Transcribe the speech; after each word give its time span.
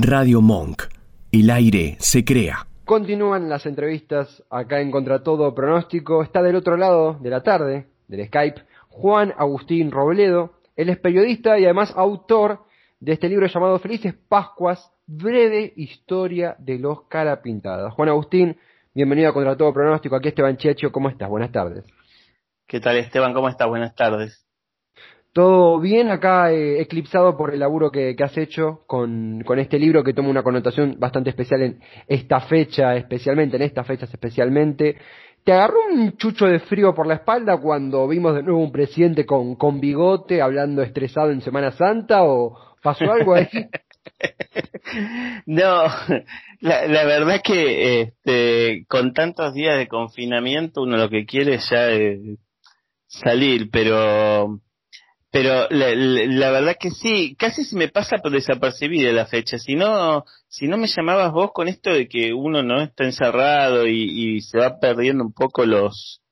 Radio 0.00 0.40
Monk. 0.40 0.84
El 1.32 1.50
aire 1.50 1.96
se 1.98 2.24
crea. 2.24 2.68
Continúan 2.84 3.48
las 3.48 3.66
entrevistas 3.66 4.44
acá 4.48 4.80
en 4.80 4.92
Contra 4.92 5.24
Todo 5.24 5.52
Pronóstico. 5.56 6.22
Está 6.22 6.40
del 6.40 6.54
otro 6.54 6.76
lado 6.76 7.18
de 7.20 7.30
la 7.30 7.42
tarde, 7.42 7.88
del 8.06 8.24
Skype, 8.28 8.62
Juan 8.90 9.34
Agustín 9.36 9.90
Robledo. 9.90 10.52
Él 10.76 10.88
es 10.88 10.98
periodista 10.98 11.58
y 11.58 11.64
además 11.64 11.92
autor 11.96 12.60
de 13.00 13.12
este 13.14 13.28
libro 13.28 13.48
llamado 13.48 13.80
Felices 13.80 14.14
Pascuas, 14.28 14.92
breve 15.04 15.72
historia 15.74 16.54
de 16.60 16.78
los 16.78 17.02
Carapintadas. 17.08 17.92
Juan 17.92 18.08
Agustín, 18.08 18.56
bienvenido 18.94 19.30
a 19.30 19.34
Contra 19.34 19.56
Todo 19.56 19.74
Pronóstico. 19.74 20.14
Aquí 20.14 20.28
Esteban 20.28 20.58
Checho, 20.58 20.92
¿cómo 20.92 21.08
estás? 21.08 21.28
Buenas 21.28 21.50
tardes. 21.50 21.84
¿Qué 22.68 22.78
tal 22.78 22.96
Esteban? 22.98 23.34
¿Cómo 23.34 23.48
estás? 23.48 23.66
Buenas 23.66 23.96
tardes. 23.96 24.47
Todo 25.38 25.78
bien 25.78 26.10
acá, 26.10 26.50
eh, 26.50 26.80
eclipsado 26.80 27.36
por 27.36 27.54
el 27.54 27.60
laburo 27.60 27.92
que, 27.92 28.16
has 28.18 28.36
hecho 28.36 28.80
con, 28.88 29.44
este 29.56 29.78
libro 29.78 30.02
que 30.02 30.12
toma 30.12 30.30
una 30.30 30.42
connotación 30.42 30.96
bastante 30.98 31.30
especial 31.30 31.62
en 31.62 31.80
esta 32.08 32.40
fecha, 32.40 32.96
especialmente, 32.96 33.54
en 33.54 33.62
estas 33.62 33.86
fechas 33.86 34.12
especialmente. 34.12 34.96
¿Te 35.44 35.52
agarró 35.52 35.76
un 35.92 36.16
chucho 36.16 36.46
de 36.46 36.58
frío 36.58 36.92
por 36.92 37.06
la 37.06 37.14
espalda 37.14 37.56
cuando 37.58 38.08
vimos 38.08 38.34
de 38.34 38.42
nuevo 38.42 38.58
un 38.58 38.72
presidente 38.72 39.24
con, 39.24 39.80
bigote 39.80 40.42
hablando 40.42 40.82
estresado 40.82 41.30
en 41.30 41.40
Semana 41.40 41.70
Santa 41.70 42.24
o 42.24 42.58
pasó 42.82 43.04
algo 43.04 43.34
ahí? 43.34 43.46
no, 45.46 45.84
la, 46.62 47.04
verdad 47.04 47.36
es 47.36 47.42
que 47.42 48.00
este, 48.00 48.84
con 48.88 49.12
tantos 49.12 49.54
días 49.54 49.78
de 49.78 49.86
confinamiento 49.86 50.82
uno 50.82 50.96
lo 50.96 51.08
que 51.08 51.26
quiere 51.26 51.54
es 51.54 51.70
ya 51.70 51.90
salir, 53.06 53.70
pero 53.70 54.58
pero 55.30 55.68
la, 55.68 55.94
la, 55.94 56.50
verdad 56.50 56.76
que 56.80 56.90
sí, 56.90 57.36
casi 57.38 57.64
se 57.64 57.76
me 57.76 57.88
pasa 57.88 58.16
por 58.18 58.32
desapercibida 58.32 59.12
la 59.12 59.26
fecha. 59.26 59.58
Si 59.58 59.74
no, 59.74 60.24
si 60.48 60.68
no 60.68 60.78
me 60.78 60.86
llamabas 60.86 61.32
vos 61.32 61.50
con 61.52 61.68
esto 61.68 61.92
de 61.92 62.08
que 62.08 62.32
uno 62.32 62.62
no 62.62 62.80
está 62.80 63.04
encerrado 63.04 63.86
y, 63.86 64.40
se 64.40 64.58
va 64.58 64.78
perdiendo 64.80 65.24
un 65.24 65.34
poco 65.34 65.66
los, 65.66 66.22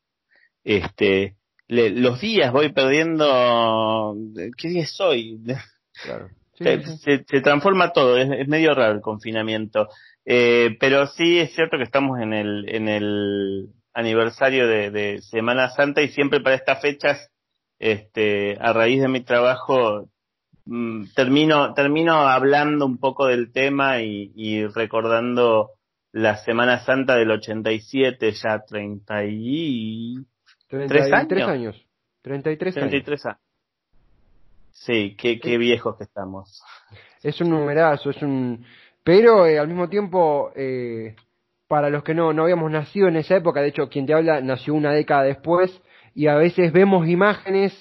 este, 0.64 1.36
los 1.68 2.20
días, 2.20 2.52
voy 2.52 2.72
perdiendo, 2.72 4.16
¿qué 4.56 4.68
día 4.68 4.82
es 4.84 4.98
hoy? 5.00 5.40
Claro. 6.02 6.30
se, 6.54 7.24
se, 7.26 7.40
transforma 7.42 7.92
todo, 7.92 8.16
es, 8.16 8.48
medio 8.48 8.74
raro 8.74 8.94
el 8.94 9.02
confinamiento. 9.02 9.88
Eh, 10.24 10.74
pero 10.80 11.06
sí 11.06 11.38
es 11.38 11.54
cierto 11.54 11.76
que 11.76 11.84
estamos 11.84 12.18
en 12.20 12.32
el, 12.32 12.66
en 12.74 12.88
el 12.88 13.68
aniversario 13.92 14.66
de, 14.66 14.90
de 14.90 15.20
Semana 15.20 15.68
Santa 15.68 16.00
y 16.00 16.08
siempre 16.08 16.40
para 16.40 16.56
estas 16.56 16.80
fechas 16.80 17.30
este, 17.78 18.56
a 18.60 18.72
raíz 18.72 19.00
de 19.00 19.08
mi 19.08 19.20
trabajo 19.20 20.08
mm, 20.64 21.06
termino, 21.14 21.74
termino 21.74 22.14
hablando 22.28 22.86
un 22.86 22.98
poco 22.98 23.26
del 23.26 23.52
tema 23.52 24.00
y, 24.00 24.66
recordando 24.66 25.70
la 26.12 26.36
Semana 26.38 26.80
Santa 26.84 27.16
del 27.16 27.30
87, 27.30 28.32
ya 28.32 28.60
30 28.66 29.24
y... 29.26 30.16
33 30.68 31.12
años. 31.12 31.48
años. 31.48 31.86
33, 32.22 32.74
33 32.74 33.26
años. 33.26 33.38
Sí, 34.72 35.14
qué, 35.16 35.38
qué 35.38 35.58
viejos 35.58 35.96
que 35.96 36.04
estamos. 36.04 36.62
Es 37.22 37.40
un 37.40 37.50
numerazo, 37.50 38.10
es 38.10 38.22
un... 38.22 38.64
Pero 39.02 39.46
eh, 39.46 39.58
al 39.58 39.68
mismo 39.68 39.88
tiempo, 39.88 40.52
eh, 40.56 41.14
para 41.68 41.90
los 41.90 42.02
que 42.02 42.14
no, 42.14 42.32
no 42.32 42.42
habíamos 42.42 42.70
nacido 42.70 43.08
en 43.08 43.16
esa 43.16 43.36
época, 43.36 43.60
de 43.60 43.68
hecho 43.68 43.88
quien 43.88 44.06
te 44.06 44.14
habla 44.14 44.40
nació 44.40 44.74
una 44.74 44.92
década 44.92 45.22
después, 45.22 45.70
y 46.16 46.28
a 46.28 46.34
veces 46.34 46.72
vemos 46.72 47.06
imágenes 47.06 47.72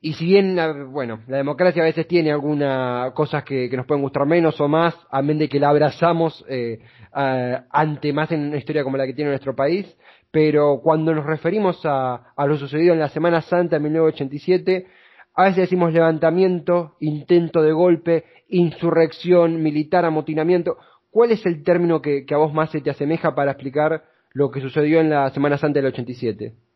y 0.00 0.12
si 0.12 0.26
bien, 0.26 0.56
bueno, 0.92 1.22
la 1.26 1.38
democracia 1.38 1.82
a 1.82 1.86
veces 1.86 2.06
tiene 2.06 2.30
algunas 2.30 3.10
cosas 3.14 3.42
que, 3.42 3.68
nos 3.76 3.84
pueden 3.84 4.02
gustar 4.02 4.26
menos 4.26 4.60
o 4.60 4.68
más, 4.68 4.94
a 5.10 5.22
menos 5.22 5.40
de 5.40 5.48
que 5.48 5.58
la 5.58 5.70
abrazamos 5.70 6.44
eh, 6.48 6.78
ante 7.10 8.12
más 8.12 8.30
en 8.30 8.48
una 8.48 8.58
historia 8.58 8.84
como 8.84 8.96
la 8.96 9.06
que 9.06 9.14
tiene 9.14 9.30
nuestro 9.30 9.56
país, 9.56 9.96
pero 10.30 10.80
cuando 10.84 11.12
nos 11.12 11.26
referimos 11.26 11.80
a, 11.84 12.32
a 12.36 12.46
lo 12.46 12.56
sucedido 12.58 12.92
en 12.92 13.00
la 13.00 13.08
Semana 13.08 13.40
Santa 13.40 13.76
de 13.76 13.82
1987, 13.82 14.86
a 15.34 15.44
veces 15.44 15.56
decimos 15.56 15.92
levantamiento, 15.92 16.96
intento 17.00 17.62
de 17.62 17.72
golpe, 17.72 18.24
insurrección, 18.48 19.62
militar, 19.62 20.04
amotinamiento. 20.04 20.76
¿Cuál 21.10 21.32
es 21.32 21.44
el 21.46 21.64
término 21.64 22.02
que, 22.02 22.24
que 22.24 22.34
a 22.34 22.38
vos 22.38 22.52
más 22.52 22.70
se 22.70 22.82
te 22.82 22.90
asemeja 22.90 23.34
para 23.34 23.52
explicar 23.52 24.04
lo 24.32 24.50
que 24.50 24.60
sucedió 24.60 25.00
en 25.00 25.10
la 25.10 25.30
Semana 25.30 25.58
Santa 25.58 25.80
del 25.80 25.86
87? 25.86 26.67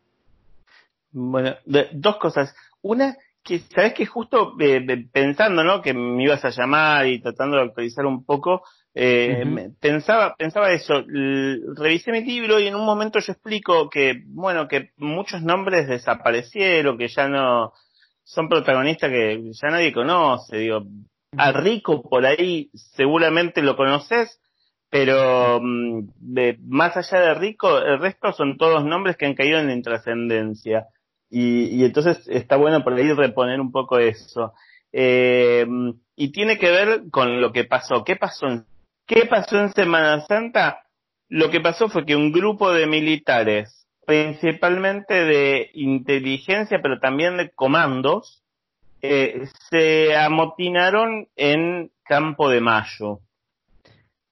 Bueno, 1.13 1.55
dos 1.93 2.17
cosas. 2.17 2.53
Una, 2.81 3.15
que 3.43 3.59
sabes 3.59 3.93
que 3.93 4.05
justo 4.05 4.55
eh, 4.59 5.05
pensando, 5.11 5.63
¿no? 5.63 5.81
Que 5.81 5.93
me 5.93 6.23
ibas 6.23 6.43
a 6.43 6.49
llamar 6.49 7.07
y 7.07 7.21
tratando 7.21 7.57
de 7.57 7.63
actualizar 7.63 8.05
un 8.05 8.25
poco, 8.25 8.63
eh, 8.95 9.71
pensaba, 9.79 10.35
pensaba 10.35 10.71
eso. 10.71 11.03
revisé 11.75 12.11
mi 12.11 12.23
libro 12.23 12.59
y 12.59 12.67
en 12.67 12.75
un 12.75 12.85
momento 12.85 13.19
yo 13.19 13.33
explico 13.33 13.89
que, 13.89 14.23
bueno, 14.27 14.67
que 14.67 14.91
muchos 14.97 15.41
nombres 15.41 15.87
desaparecieron, 15.87 16.97
que 16.97 17.07
ya 17.07 17.27
no 17.27 17.73
son 18.23 18.47
protagonistas 18.49 19.09
que 19.09 19.51
ya 19.51 19.69
nadie 19.69 19.93
conoce. 19.93 20.57
Digo, 20.57 20.83
a 21.37 21.51
Rico 21.51 22.01
por 22.01 22.25
ahí 22.25 22.69
seguramente 22.73 23.61
lo 23.61 23.75
conoces, 23.75 24.39
pero 24.89 25.59
mm, 25.61 26.09
de, 26.17 26.57
más 26.67 26.95
allá 26.95 27.19
de 27.19 27.33
Rico, 27.33 27.79
el 27.79 27.99
resto 27.99 28.31
son 28.31 28.57
todos 28.57 28.85
nombres 28.85 29.17
que 29.17 29.25
han 29.25 29.35
caído 29.35 29.59
en 29.59 29.67
la 29.67 29.73
intrascendencia. 29.73 30.87
Y, 31.35 31.83
entonces 31.83 32.27
está 32.27 32.57
bueno 32.57 32.83
por 32.83 32.93
ahí 32.93 33.11
reponer 33.11 33.59
un 33.59 33.71
poco 33.71 33.97
eso. 33.97 34.53
Eh, 34.91 35.65
y 36.15 36.31
tiene 36.31 36.59
que 36.59 36.69
ver 36.69 37.09
con 37.09 37.41
lo 37.41 37.51
que 37.51 37.63
pasó. 37.63 38.03
¿Qué 38.03 38.15
pasó 38.15 38.45
en, 38.45 38.65
qué 39.07 39.25
pasó 39.25 39.59
en 39.59 39.73
Semana 39.73 40.21
Santa? 40.27 40.83
Lo 41.29 41.49
que 41.49 41.59
pasó 41.59 41.89
fue 41.89 42.05
que 42.05 42.15
un 42.15 42.31
grupo 42.31 42.71
de 42.71 42.85
militares, 42.85 43.87
principalmente 44.05 45.25
de 45.25 45.71
inteligencia, 45.73 46.79
pero 46.83 46.99
también 46.99 47.37
de 47.37 47.49
comandos, 47.49 48.43
eh, 49.01 49.47
se 49.71 50.15
amotinaron 50.15 51.29
en 51.35 51.89
Campo 52.03 52.47
de 52.47 52.61
Mayo. 52.61 53.21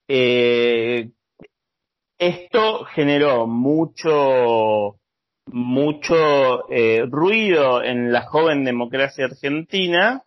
Eh, 0.08 1.10
esto 2.20 2.86
generó 2.94 3.48
mucho 3.48 5.01
mucho 5.48 6.70
eh, 6.70 7.06
ruido 7.10 7.84
en 7.84 8.12
la 8.12 8.24
joven 8.24 8.64
democracia 8.64 9.26
argentina 9.26 10.24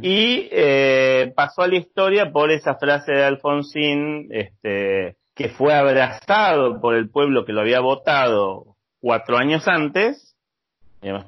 y 0.00 0.48
eh, 0.52 1.32
pasó 1.36 1.62
a 1.62 1.68
la 1.68 1.76
historia 1.76 2.32
por 2.32 2.50
esa 2.50 2.76
frase 2.76 3.12
de 3.12 3.24
Alfonsín 3.24 4.28
este, 4.30 5.16
que 5.34 5.50
fue 5.50 5.74
abrazado 5.74 6.80
por 6.80 6.94
el 6.94 7.10
pueblo 7.10 7.44
que 7.44 7.52
lo 7.52 7.60
había 7.60 7.80
votado 7.80 8.76
cuatro 9.00 9.36
años 9.36 9.68
antes, 9.68 10.34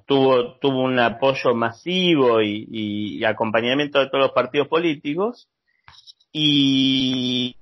tuvo, 0.07 0.59
tuvo 0.59 0.83
un 0.83 0.99
apoyo 0.99 1.55
masivo 1.55 2.41
y, 2.43 3.23
acompañamiento 3.25 4.01
de 4.01 4.09
todos 4.09 4.25
los 4.25 4.33
partidos 4.33 4.69
políticos. 4.69 5.49
Y 6.33 7.57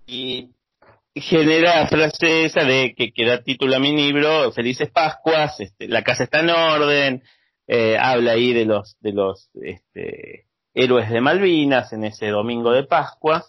genera 1.21 1.81
la 1.81 1.87
frase 1.89 2.45
esa 2.45 2.65
de 2.65 2.95
que, 2.95 3.13
que 3.13 3.25
da 3.25 3.43
título 3.43 3.77
a 3.77 3.79
mi 3.79 3.93
libro, 3.97 4.53
Felices 4.53 4.91
Pascuas, 4.91 5.59
este, 5.61 5.89
la 5.89 6.03
casa 6.03 6.25
está 6.25 6.41
en 6.41 6.51
orden, 6.51 7.23
eh, 7.67 7.97
habla 7.99 8.33
ahí 8.33 8.53
de 8.53 8.67
los, 8.67 8.97
de 9.01 9.13
los 9.13 9.49
este, 9.63 10.45
héroes 10.75 11.11
de 11.11 11.21
Malvinas 11.21 11.93
en 11.93 12.05
ese 12.05 12.29
domingo 12.29 12.71
de 12.73 12.85
Pascua. 12.85 13.45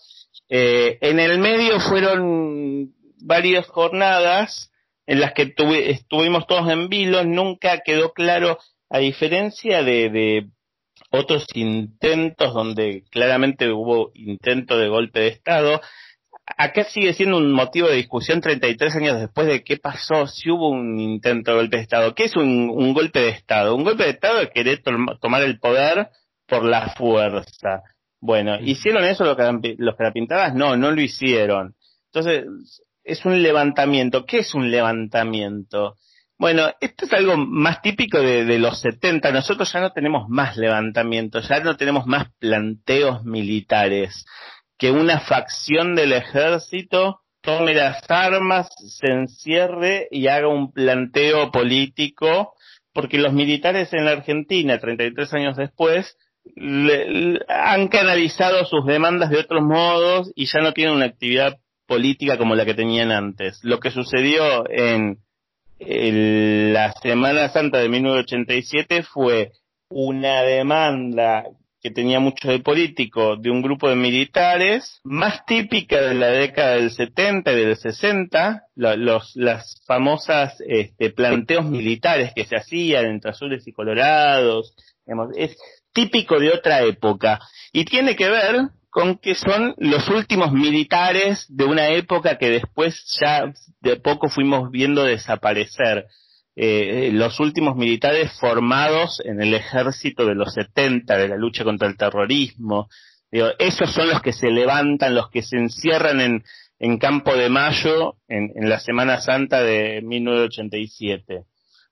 Eh, 0.49 0.97
en 1.01 1.19
el 1.19 1.39
medio 1.39 1.79
fueron 1.79 2.93
varias 3.19 3.67
jornadas 3.67 4.71
en 5.05 5.19
las 5.19 5.33
que 5.33 5.53
estuvimos 5.87 6.47
todos 6.47 6.69
en 6.69 6.89
vilo, 6.89 7.23
nunca 7.23 7.81
quedó 7.83 8.13
claro, 8.13 8.57
a 8.89 8.99
diferencia 8.99 9.83
de, 9.83 10.09
de 10.09 10.47
otros 11.11 11.45
intentos 11.53 12.53
donde 12.53 13.03
claramente 13.09 13.69
hubo 13.71 14.11
intento 14.13 14.77
de 14.77 14.87
golpe 14.87 15.19
de 15.19 15.27
Estado, 15.27 15.81
acá 16.57 16.83
sigue 16.85 17.13
siendo 17.13 17.37
un 17.37 17.51
motivo 17.51 17.87
de 17.87 17.95
discusión 17.95 18.41
33 18.41 18.95
años 18.95 19.19
después 19.19 19.47
de 19.47 19.63
qué 19.63 19.77
pasó, 19.77 20.25
si 20.25 20.49
hubo 20.49 20.69
un 20.69 20.99
intento 20.99 21.51
de 21.51 21.57
golpe 21.57 21.77
de 21.77 21.83
Estado. 21.83 22.15
¿Qué 22.15 22.25
es 22.25 22.35
un, 22.35 22.93
golpe 22.93 23.19
de 23.19 23.29
Estado? 23.29 23.75
Un 23.75 23.83
golpe 23.83 24.03
de 24.03 24.09
Estado 24.09 24.41
es 24.41 24.49
querer 24.49 24.81
tomar 25.21 25.43
el 25.43 25.59
poder 25.59 26.09
por 26.47 26.65
la 26.65 26.89
fuerza. 26.95 27.83
Bueno, 28.19 28.57
¿hicieron 28.59 29.03
eso 29.05 29.23
los, 29.23 29.37
los 29.77 29.95
carapintadas? 29.95 30.55
No, 30.55 30.75
no 30.75 30.91
lo 30.91 30.99
hicieron. 30.99 31.75
Entonces, 32.11 32.45
es 33.03 33.23
un 33.25 33.41
levantamiento. 33.43 34.25
¿Qué 34.25 34.39
es 34.39 34.55
un 34.55 34.71
levantamiento? 34.71 35.95
Bueno, 36.39 36.71
esto 36.81 37.05
es 37.05 37.13
algo 37.13 37.37
más 37.37 37.81
típico 37.81 38.19
de, 38.19 38.45
de, 38.45 38.57
los 38.57 38.81
70. 38.81 39.31
Nosotros 39.31 39.71
ya 39.71 39.79
no 39.79 39.91
tenemos 39.91 40.27
más 40.29 40.57
levantamientos, 40.57 41.47
ya 41.47 41.59
no 41.59 41.77
tenemos 41.77 42.07
más 42.07 42.31
planteos 42.39 43.23
militares 43.23 44.25
que 44.77 44.91
una 44.91 45.19
facción 45.21 45.95
del 45.95 46.13
ejército 46.13 47.21
tome 47.41 47.73
las 47.73 48.01
armas, 48.09 48.69
se 48.99 49.07
encierre 49.07 50.07
y 50.11 50.27
haga 50.27 50.47
un 50.47 50.71
planteo 50.73 51.51
político, 51.51 52.53
porque 52.93 53.17
los 53.17 53.33
militares 53.33 53.93
en 53.93 54.05
la 54.05 54.11
Argentina, 54.11 54.79
33 54.79 55.33
años 55.33 55.55
después, 55.55 56.17
han 57.47 57.87
canalizado 57.87 58.65
sus 58.65 58.85
demandas 58.85 59.29
de 59.29 59.39
otros 59.39 59.63
modos 59.63 60.31
y 60.35 60.45
ya 60.45 60.59
no 60.61 60.73
tienen 60.73 60.95
una 60.95 61.05
actividad 61.05 61.57
política 61.85 62.37
como 62.37 62.55
la 62.55 62.65
que 62.65 62.73
tenían 62.73 63.11
antes. 63.11 63.59
Lo 63.63 63.79
que 63.79 63.91
sucedió 63.91 64.69
en 64.69 65.19
la 65.79 66.93
Semana 67.01 67.49
Santa 67.49 67.79
de 67.79 67.89
1987 67.89 69.03
fue 69.03 69.51
una 69.89 70.41
demanda 70.41 71.45
que 71.81 71.91
tenía 71.91 72.19
mucho 72.19 72.49
de 72.49 72.59
político 72.59 73.35
de 73.37 73.51
un 73.51 73.61
grupo 73.61 73.89
de 73.89 73.95
militares, 73.95 74.99
más 75.03 75.45
típica 75.45 76.01
de 76.01 76.15
la 76.15 76.27
década 76.27 76.75
del 76.75 76.91
70 76.91 77.51
y 77.51 77.55
del 77.55 77.75
60, 77.77 78.63
los, 78.75 79.35
las 79.35 79.83
famosas 79.85 80.55
este, 80.67 81.11
planteos 81.11 81.65
militares 81.65 82.31
que 82.35 82.45
se 82.45 82.55
hacían 82.55 83.05
entre 83.05 83.31
azules 83.31 83.67
y 83.67 83.71
colorados, 83.71 84.75
es 85.35 85.57
típico 85.93 86.39
de 86.39 86.51
otra 86.51 86.81
época 86.83 87.39
y 87.71 87.85
tiene 87.85 88.15
que 88.15 88.29
ver 88.29 88.69
con 88.89 89.17
que 89.17 89.35
son 89.35 89.75
los 89.77 90.09
últimos 90.09 90.51
militares 90.51 91.45
de 91.49 91.65
una 91.65 91.89
época 91.89 92.37
que 92.37 92.49
después 92.49 93.05
ya 93.21 93.53
de 93.81 93.97
poco 93.97 94.27
fuimos 94.27 94.71
viendo 94.71 95.03
desaparecer. 95.03 96.05
Eh, 96.59 97.11
los 97.13 97.39
últimos 97.39 97.75
militares 97.75 98.31
formados 98.39 99.21
en 99.23 99.39
el 99.39 99.53
ejército 99.53 100.25
de 100.25 100.33
los 100.33 100.55
70, 100.55 101.15
de 101.15 101.27
la 101.27 101.37
lucha 101.37 101.63
contra 101.63 101.87
el 101.87 101.95
terrorismo. 101.95 102.89
esos 103.29 103.93
son 103.93 104.09
los 104.09 104.23
que 104.23 104.33
se 104.33 104.49
levantan, 104.49 105.13
los 105.13 105.29
que 105.29 105.43
se 105.43 105.55
encierran 105.55 106.19
en, 106.19 106.43
en 106.79 106.97
Campo 106.97 107.35
de 107.35 107.49
Mayo 107.49 108.15
en, 108.27 108.51
en 108.55 108.69
la 108.69 108.79
Semana 108.79 109.21
Santa 109.21 109.61
de 109.61 110.01
1987, 110.01 111.43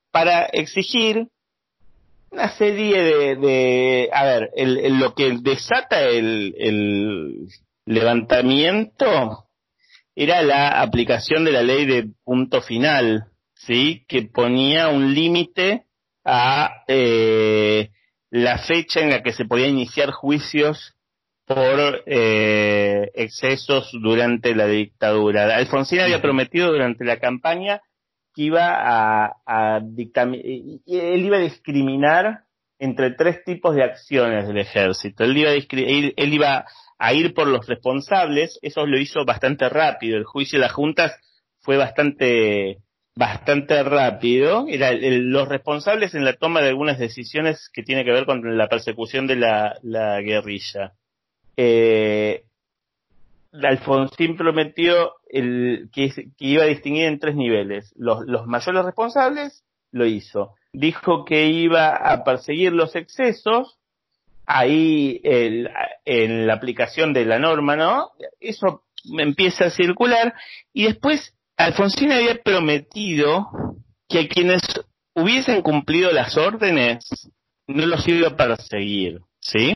para 0.09 0.45
exigir 0.45 1.27
una 2.31 2.49
serie 2.57 3.35
de, 3.35 4.09
a 4.11 4.25
ver, 4.25 4.49
el, 4.55 4.97
lo 4.99 5.13
que 5.13 5.37
desata 5.41 6.01
el, 6.01 6.55
el 6.57 7.47
levantamiento 7.85 9.45
era 10.15 10.41
la 10.41 10.81
aplicación 10.81 11.45
de 11.45 11.51
la 11.51 11.61
ley 11.61 11.85
de 11.85 12.07
punto 12.23 12.61
final, 12.61 13.27
¿sí? 13.65 14.05
Que 14.07 14.23
ponía 14.23 14.89
un 14.89 15.13
límite 15.13 15.85
a 16.23 16.83
eh, 16.87 17.89
la 18.29 18.57
fecha 18.59 19.01
en 19.01 19.09
la 19.09 19.21
que 19.23 19.33
se 19.33 19.45
podía 19.45 19.67
iniciar 19.67 20.11
juicios 20.11 20.95
por 21.45 22.03
eh, 22.07 23.11
excesos 23.13 23.91
durante 24.01 24.55
la 24.55 24.65
dictadura. 24.65 25.55
Alfonsín 25.55 25.99
había 25.99 26.21
prometido 26.21 26.71
durante 26.71 27.05
la 27.05 27.19
campaña 27.19 27.81
que 28.33 28.43
iba 28.43 28.73
a, 28.75 29.37
a 29.45 29.77
él 29.77 31.25
iba 31.25 31.37
a 31.37 31.41
discriminar 31.41 32.41
entre 32.79 33.11
tres 33.11 33.43
tipos 33.45 33.75
de 33.75 33.83
acciones 33.83 34.47
del 34.47 34.57
ejército. 34.57 35.23
Él 35.23 35.37
iba, 35.37 35.51
a 35.51 35.53
él 35.53 36.33
iba 36.33 36.65
a 36.97 37.13
ir 37.13 37.33
por 37.33 37.47
los 37.47 37.65
responsables, 37.67 38.59
eso 38.61 38.85
lo 38.85 38.99
hizo 38.99 39.23
bastante 39.23 39.69
rápido. 39.69 40.17
El 40.17 40.25
juicio 40.25 40.59
de 40.59 40.65
las 40.65 40.73
juntas 40.73 41.15
fue 41.61 41.77
bastante 41.77 42.79
bastante 43.15 43.81
rápido. 43.83 44.65
Era 44.67 44.91
los 44.93 45.47
responsables 45.47 46.13
en 46.15 46.25
la 46.25 46.33
toma 46.33 46.61
de 46.61 46.69
algunas 46.69 46.99
decisiones 46.99 47.69
que 47.73 47.83
tiene 47.83 48.03
que 48.03 48.11
ver 48.11 48.25
con 48.25 48.57
la 48.57 48.67
persecución 48.67 49.27
de 49.27 49.37
la, 49.37 49.79
la 49.81 50.21
guerrilla. 50.21 50.93
Eh, 51.57 52.43
Alfonsín 53.63 54.35
prometió 54.35 55.13
el, 55.29 55.89
que, 55.93 56.11
iba 56.39 56.63
a 56.63 56.67
distinguir 56.67 57.05
en 57.05 57.19
tres 57.19 57.35
niveles. 57.35 57.93
Los, 57.95 58.25
los 58.25 58.45
mayores 58.47 58.83
responsables 58.83 59.63
lo 59.91 60.05
hizo. 60.05 60.55
Dijo 60.73 61.23
que 61.23 61.47
iba 61.47 61.95
a 61.95 62.25
perseguir 62.25 62.73
los 62.73 62.97
excesos, 62.97 63.77
ahí 64.45 65.21
el, 65.23 65.69
en 66.03 66.47
la 66.47 66.55
aplicación 66.55 67.13
de 67.13 67.25
la 67.25 67.39
norma, 67.39 67.77
¿no? 67.77 68.11
Eso 68.41 68.83
empieza 69.17 69.65
a 69.65 69.69
circular 69.69 70.33
y 70.73 70.85
después 70.85 71.33
Alfonsín 71.57 72.11
había 72.11 72.41
prometido 72.41 73.47
que 74.09 74.19
a 74.19 74.27
quienes 74.27 74.61
hubiesen 75.13 75.61
cumplido 75.61 76.11
las 76.11 76.37
órdenes 76.37 77.05
no 77.67 77.85
los 77.85 78.07
iba 78.07 78.29
a 78.29 78.35
perseguir, 78.35 79.21
¿sí? 79.39 79.73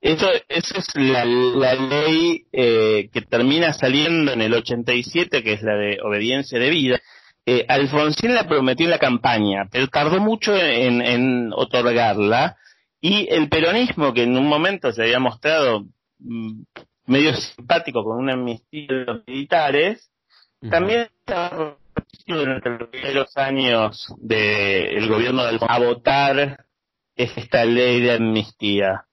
Eso, 0.00 0.28
eso 0.48 0.78
es 0.78 0.86
la, 0.94 1.24
ley 1.24 2.46
eh, 2.52 3.10
que 3.12 3.20
termina 3.22 3.72
saliendo 3.72 4.32
en 4.32 4.40
el 4.40 4.54
87, 4.54 5.42
que 5.42 5.52
es 5.52 5.62
la 5.62 5.76
de 5.76 5.98
obediencia 6.02 6.58
de 6.58 6.70
vida. 6.70 7.00
Eh, 7.44 7.66
Alfonsín 7.68 8.34
la 8.34 8.48
prometió 8.48 8.86
en 8.86 8.90
la 8.90 8.98
campaña, 8.98 9.68
pero 9.70 9.88
tardó 9.88 10.20
mucho 10.20 10.56
en, 10.56 11.02
en, 11.02 11.52
otorgarla. 11.52 12.56
Y 13.00 13.28
el 13.30 13.48
peronismo, 13.48 14.12
que 14.12 14.22
en 14.22 14.36
un 14.36 14.46
momento 14.46 14.92
se 14.92 15.02
había 15.02 15.18
mostrado 15.18 15.86
mm, 16.18 16.62
medio 17.10 17.34
simpático 17.34 18.04
con 18.04 18.18
una 18.18 18.34
amnistía 18.34 18.86
de 18.88 19.04
los 19.04 19.26
militares, 19.26 20.10
también 20.70 21.08
estaba 21.18 21.76
durante 22.26 22.70
los 22.70 22.88
primeros 22.88 23.36
años 23.36 24.14
del 24.18 25.08
gobierno 25.08 25.44
de 25.44 25.58
a 25.60 25.78
votar 25.78 26.66
esta 27.16 27.64
ley 27.64 28.00
de 28.00 28.12
amnistía. 28.12 29.06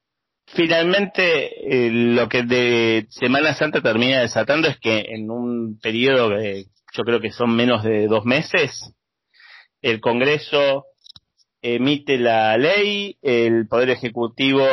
Finalmente, 0.45 1.87
eh, 1.87 1.89
lo 1.91 2.29
que 2.29 2.43
de 2.43 3.07
Semana 3.09 3.55
Santa 3.55 3.81
termina 3.81 4.21
desatando 4.21 4.67
es 4.67 4.79
que 4.79 5.05
en 5.09 5.31
un 5.31 5.79
periodo 5.79 6.29
de, 6.29 6.67
yo 6.93 7.03
creo 7.03 7.19
que 7.19 7.31
son 7.31 7.55
menos 7.55 7.83
de 7.83 8.07
dos 8.07 8.25
meses, 8.25 8.93
el 9.81 9.99
Congreso 10.01 10.85
emite 11.61 12.17
la 12.17 12.57
ley, 12.57 13.17
el 13.21 13.67
Poder 13.67 13.89
Ejecutivo, 13.89 14.65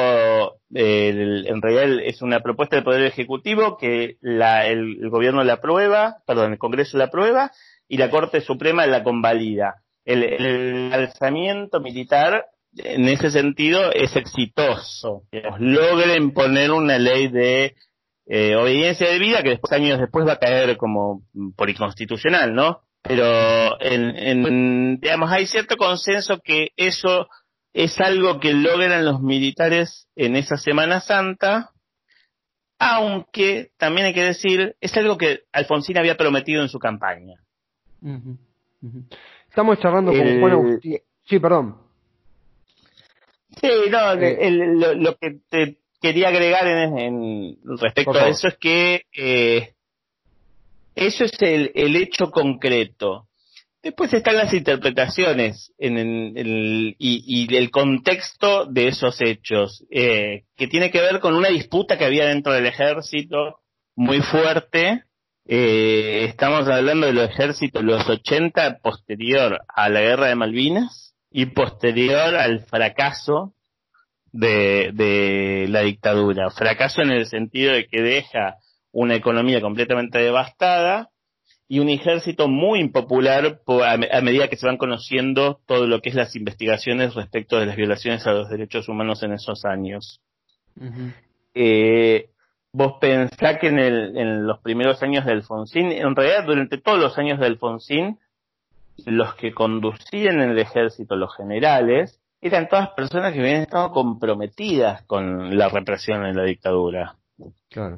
en 0.73 1.63
realidad 1.63 2.05
es 2.05 2.23
una 2.23 2.41
propuesta 2.41 2.77
del 2.77 2.85
Poder 2.85 3.03
Ejecutivo 3.05 3.77
que 3.77 4.17
la, 4.21 4.67
el, 4.67 5.09
Gobierno 5.09 5.43
la 5.45 5.55
aprueba, 5.55 6.19
perdón, 6.27 6.53
el 6.53 6.59
Congreso 6.59 6.99
la 6.99 7.05
aprueba 7.05 7.53
y 7.89 7.97
la 7.97 8.11
Corte 8.11 8.41
Suprema 8.41 8.87
la 8.87 9.03
convalida. 9.03 9.83
El, 10.05 10.23
el 10.23 10.93
alzamiento 10.93 11.81
militar 11.81 12.47
en 12.77 13.09
ese 13.09 13.31
sentido 13.31 13.93
es 13.93 14.15
exitoso. 14.17 15.23
Que 15.31 15.43
logren 15.59 16.33
poner 16.33 16.71
una 16.71 16.99
ley 16.99 17.29
de 17.29 17.75
eh, 18.27 18.57
obediencia 18.57 19.09
de 19.09 19.19
vida 19.19 19.43
que 19.43 19.51
después 19.51 19.73
años 19.73 20.01
después 20.01 20.27
va 20.27 20.35
a 20.35 20.39
caer 20.39 20.77
como 20.77 21.23
por 21.57 21.71
inconstitucional, 21.71 22.55
¿no? 22.55 22.81
Pero 23.07 23.81
en, 23.83 24.17
en, 24.17 24.99
digamos 24.99 25.31
hay 25.31 25.47
cierto 25.47 25.77
consenso 25.77 26.41
que 26.43 26.69
eso 26.77 27.29
es 27.75 28.01
algo 28.01 28.41
que 28.41 28.55
logran 28.55 29.05
los 29.05 29.21
militares 29.21 30.09
en 30.17 30.37
esa 30.37 30.57
Semana 30.57 31.01
Santa, 31.01 31.73
aunque 32.79 33.73
también 33.77 34.07
hay 34.07 34.15
que 34.15 34.25
decir 34.25 34.77
es 34.81 34.97
algo 34.97 35.19
que 35.19 35.41
Alfonsín 35.53 35.99
había 35.99 36.17
prometido 36.17 36.63
en 36.63 36.71
su 36.71 36.79
campaña. 36.79 37.35
Estamos 39.49 39.79
charlando 39.81 40.13
con 40.13 40.41
Juan 40.41 40.53
Agustín. 40.53 40.99
Sí, 41.25 41.39
perdón. 41.39 41.77
Sí, 43.61 43.69
no, 43.91 44.13
eh. 44.15 44.51
lo, 44.97 45.17
que 45.17 45.41
te 45.49 45.79
quería 46.01 46.29
agregar 46.29 46.67
en, 46.67 47.59
respecto 47.65 48.19
a 48.19 48.29
eso 48.29 48.49
es 48.49 48.57
que 48.59 49.03
eh, 49.13 49.75
eso 50.95 51.25
es 51.25 51.33
el, 51.41 51.73
el 51.75 51.97
hecho 51.97 52.31
concreto. 52.31 53.29
Después 53.83 54.15
están 54.15 54.37
las 54.37 54.55
interpretaciones 54.55 55.73
en, 55.77 55.99
el, 55.99 56.97
y, 56.99 57.47
y, 57.47 57.55
el 57.55 57.71
contexto 57.71 58.65
de 58.65 58.89
esos 58.89 59.21
hechos, 59.21 59.85
eh, 59.91 60.45
que 60.57 60.69
tiene 60.69 60.91
que 60.91 61.03
ver 61.03 61.21
con 61.21 61.35
una 61.35 61.51
disputa 61.51 61.99
que 61.99 62.07
había 62.07 62.27
dentro 62.27 62.55
del 62.55 62.65
ejército 62.65 63.61
muy 63.95 64.21
fuerte. 64.23 65.03
Eh, 65.47 66.25
estamos 66.31 66.67
hablando 66.67 67.07
de 67.07 67.13
los 67.13 67.29
ejércitos 67.29 67.83
de 67.83 67.87
los 67.87 68.09
80 68.09 68.79
posterior 68.79 69.61
a 69.69 69.91
la 69.91 70.01
guerra 70.01 70.29
de 70.29 70.35
Malvinas 70.35 71.15
y 71.31 71.47
posterior 71.47 72.37
al 72.37 72.65
fracaso 72.65 73.53
de, 74.33 74.93
de 74.95 75.67
la 75.69 75.83
dictadura. 75.83 76.51
Fracaso 76.51 77.03
en 77.03 77.11
el 77.11 77.27
sentido 77.27 77.75
de 77.75 77.87
que 77.87 78.01
deja 78.01 78.57
una 78.95 79.17
economía 79.17 79.61
completamente 79.61 80.19
devastada 80.19 81.11
y 81.67 81.81
un 81.81 81.89
ejército 81.89 82.49
muy 82.49 82.79
impopular 82.79 83.61
a, 83.67 84.21
medida 84.23 84.49
que 84.49 84.57
se 84.57 84.67
van 84.67 84.77
conociendo 84.77 85.61
todo 85.67 85.87
lo 85.87 86.01
que 86.01 86.11
es 86.11 86.15
las 86.15 86.37
investigaciones 86.37 87.15
respecto 87.15 87.59
de 87.59 87.67
las 87.67 87.77
violaciones 87.77 88.27
a 88.27 88.33
los 88.33 88.49
derechos 88.49 88.89
humanos 88.89 89.23
en 89.23 89.33
esos 89.33 89.65
años. 89.65 90.21
eh, 91.55 92.31
vos 92.73 92.95
pensás 93.01 93.59
que 93.59 93.69
en, 93.69 93.79
el, 93.81 94.17
en 94.17 94.47
los 94.47 94.61
primeros 94.61 95.03
años 95.03 95.25
de 95.25 95.33
Alfonsín, 95.33 95.91
en 95.91 96.15
realidad 96.15 96.45
durante 96.47 96.79
todos 96.79 97.01
los 97.01 97.19
años 97.19 97.41
de 97.41 97.47
Alfonsín, 97.47 98.19
los 99.07 99.35
que 99.35 99.53
conducían 99.53 100.41
el 100.41 100.57
ejército, 100.57 101.17
los 101.17 101.35
generales, 101.37 102.21
eran 102.41 102.69
todas 102.69 102.91
personas 102.91 103.33
que 103.33 103.41
habían 103.41 103.63
estado 103.63 103.91
comprometidas 103.91 105.03
con 105.07 105.59
la 105.59 105.69
represión 105.69 106.25
en 106.27 106.37
la 106.37 106.45
dictadura. 106.45 107.17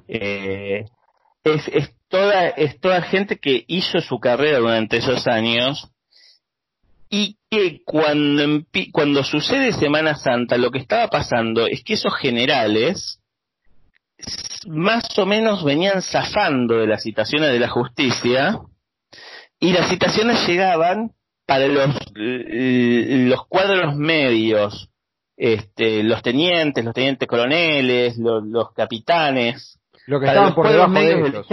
Eh, 0.08 0.84
es, 1.44 1.68
es, 1.68 1.94
toda, 2.08 2.48
es 2.48 2.80
toda 2.80 3.02
gente 3.02 3.38
que 3.38 3.64
hizo 3.68 4.00
su 4.00 4.18
carrera 4.18 4.58
durante 4.58 4.96
esos 4.96 5.26
años 5.26 5.90
y 7.08 7.38
que 7.50 7.82
cuando, 7.84 8.64
cuando 8.92 9.22
sucede 9.22 9.72
Semana 9.72 10.16
Santa 10.16 10.56
lo 10.56 10.70
que 10.70 10.78
estaba 10.78 11.08
pasando 11.08 11.66
es 11.66 11.84
que 11.84 11.94
esos 11.94 12.14
generales 12.16 13.20
más 14.66 15.16
o 15.18 15.26
menos 15.26 15.62
venían 15.64 16.02
zafando 16.02 16.78
de 16.78 16.86
las 16.86 17.02
citaciones 17.02 17.52
de 17.52 17.60
la 17.60 17.68
justicia 17.68 18.58
y 19.60 19.72
las 19.72 19.88
citaciones 19.88 20.46
llegaban 20.46 21.12
para 21.46 21.68
los, 21.68 21.94
los 22.14 23.46
cuadros 23.46 23.94
medios, 23.96 24.90
este, 25.36 26.02
los 26.02 26.22
tenientes, 26.22 26.84
los 26.84 26.94
tenientes 26.94 27.28
coroneles, 27.28 28.16
los, 28.16 28.72
capitanes, 28.72 29.78
lo 30.06 30.18
que 30.20 30.26
estaban 30.26 30.54
por 30.54 30.68
debajo 30.68 30.92
de 30.92 31.12
ellos. 31.12 31.46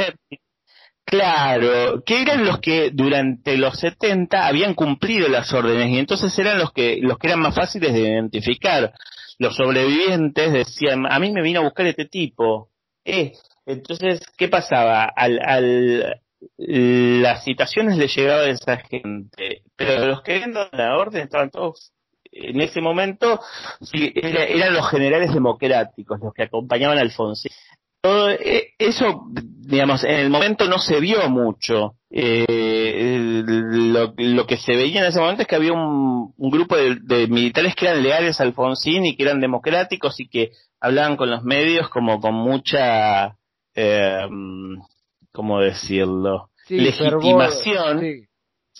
Claro, 1.05 2.01
que 2.05 2.21
eran 2.21 2.45
los 2.45 2.59
que 2.59 2.89
durante 2.91 3.57
los 3.57 3.77
70 3.77 4.47
habían 4.47 4.73
cumplido 4.73 5.27
las 5.27 5.53
órdenes 5.53 5.89
y 5.89 5.99
entonces 5.99 6.37
eran 6.39 6.57
los 6.57 6.71
que 6.71 6.97
los 7.01 7.17
que 7.17 7.27
eran 7.27 7.41
más 7.41 7.53
fáciles 7.53 7.93
de 7.93 7.99
identificar. 7.99 8.93
Los 9.37 9.55
sobrevivientes 9.55 10.53
decían, 10.53 11.05
a 11.05 11.19
mí 11.19 11.31
me 11.31 11.41
vino 11.41 11.59
a 11.59 11.63
buscar 11.63 11.85
este 11.87 12.05
tipo. 12.05 12.69
Eh, 13.03 13.33
entonces, 13.65 14.21
¿qué 14.37 14.47
pasaba? 14.47 15.03
Al, 15.03 15.39
al, 15.43 16.21
las 16.57 17.43
citaciones 17.43 17.97
le 17.97 18.07
llegaban 18.07 18.47
a 18.47 18.51
esa 18.51 18.77
gente, 18.77 19.63
pero 19.75 20.05
los 20.05 20.21
que 20.21 20.39
dado 20.39 20.69
la 20.71 20.97
orden 20.97 21.23
estaban 21.23 21.49
todos 21.49 21.91
en 22.35 22.61
ese 22.61 22.81
momento 22.81 23.39
eran 23.93 24.73
los 24.73 24.89
generales 24.89 25.33
democráticos 25.33 26.19
los 26.19 26.33
que 26.33 26.43
acompañaban 26.43 26.97
a 26.97 27.01
Alfonsín 27.01 27.51
todo 28.03 28.31
eh, 28.31 28.73
eso, 28.77 29.27
digamos, 29.31 30.03
en 30.03 30.19
el 30.19 30.29
momento 30.29 30.67
no 30.67 30.77
se 30.77 30.99
vio 30.99 31.29
mucho. 31.29 31.95
Eh, 32.09 33.41
lo, 33.45 34.45
que 34.45 34.57
se 34.57 34.75
veía 34.75 34.99
en 34.99 35.07
ese 35.07 35.21
momento 35.21 35.43
es 35.43 35.47
que 35.47 35.55
había 35.55 35.71
un, 35.71 36.33
grupo 36.37 36.75
de, 36.75 37.27
militares 37.27 37.75
que 37.75 37.85
eran 37.85 38.03
leales 38.03 38.39
a 38.39 38.43
Alfonsín 38.43 39.05
y 39.05 39.15
que 39.15 39.23
eran 39.23 39.39
democráticos 39.39 40.19
y 40.19 40.27
que 40.27 40.51
hablaban 40.81 41.15
con 41.15 41.29
los 41.29 41.43
medios 41.43 41.87
como 41.87 42.19
con 42.19 42.35
mucha, 42.35 43.37
eh, 43.73 44.27
¿cómo 45.31 45.61
decirlo? 45.61 46.49
legitimación. 46.67 48.01
sí, 48.01 48.25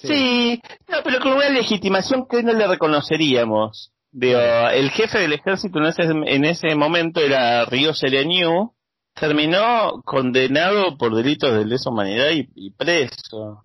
no, 0.02 0.98
pero 1.04 1.20
con 1.22 1.34
una 1.34 1.50
legitimación 1.50 2.26
que 2.28 2.44
no 2.44 2.54
le 2.54 2.68
reconoceríamos. 2.68 3.94
el 4.14 4.90
jefe 4.92 5.20
del 5.20 5.34
ejército 5.34 5.80
en 5.80 5.86
ese, 5.86 6.04
en 6.04 6.46
ese 6.46 6.76
momento 6.76 7.20
era 7.20 7.66
Río 7.66 7.94
Sereniú, 7.94 8.74
terminó 9.14 10.02
condenado 10.04 10.98
por 10.98 11.16
delitos 11.16 11.54
de 11.54 11.66
lesa 11.66 11.90
humanidad 11.90 12.30
y, 12.34 12.72
preso. 12.72 13.64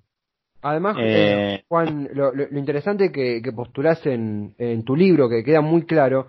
Además, 0.60 0.96
eh, 0.98 1.04
eh, 1.60 1.64
Juan, 1.68 2.08
lo, 2.12 2.32
interesante 2.58 3.12
que, 3.12 3.40
que 3.42 3.52
postulás 3.52 4.04
en, 4.06 4.54
tu 4.84 4.96
libro, 4.96 5.28
que 5.28 5.44
queda 5.44 5.60
muy 5.60 5.86
claro, 5.86 6.28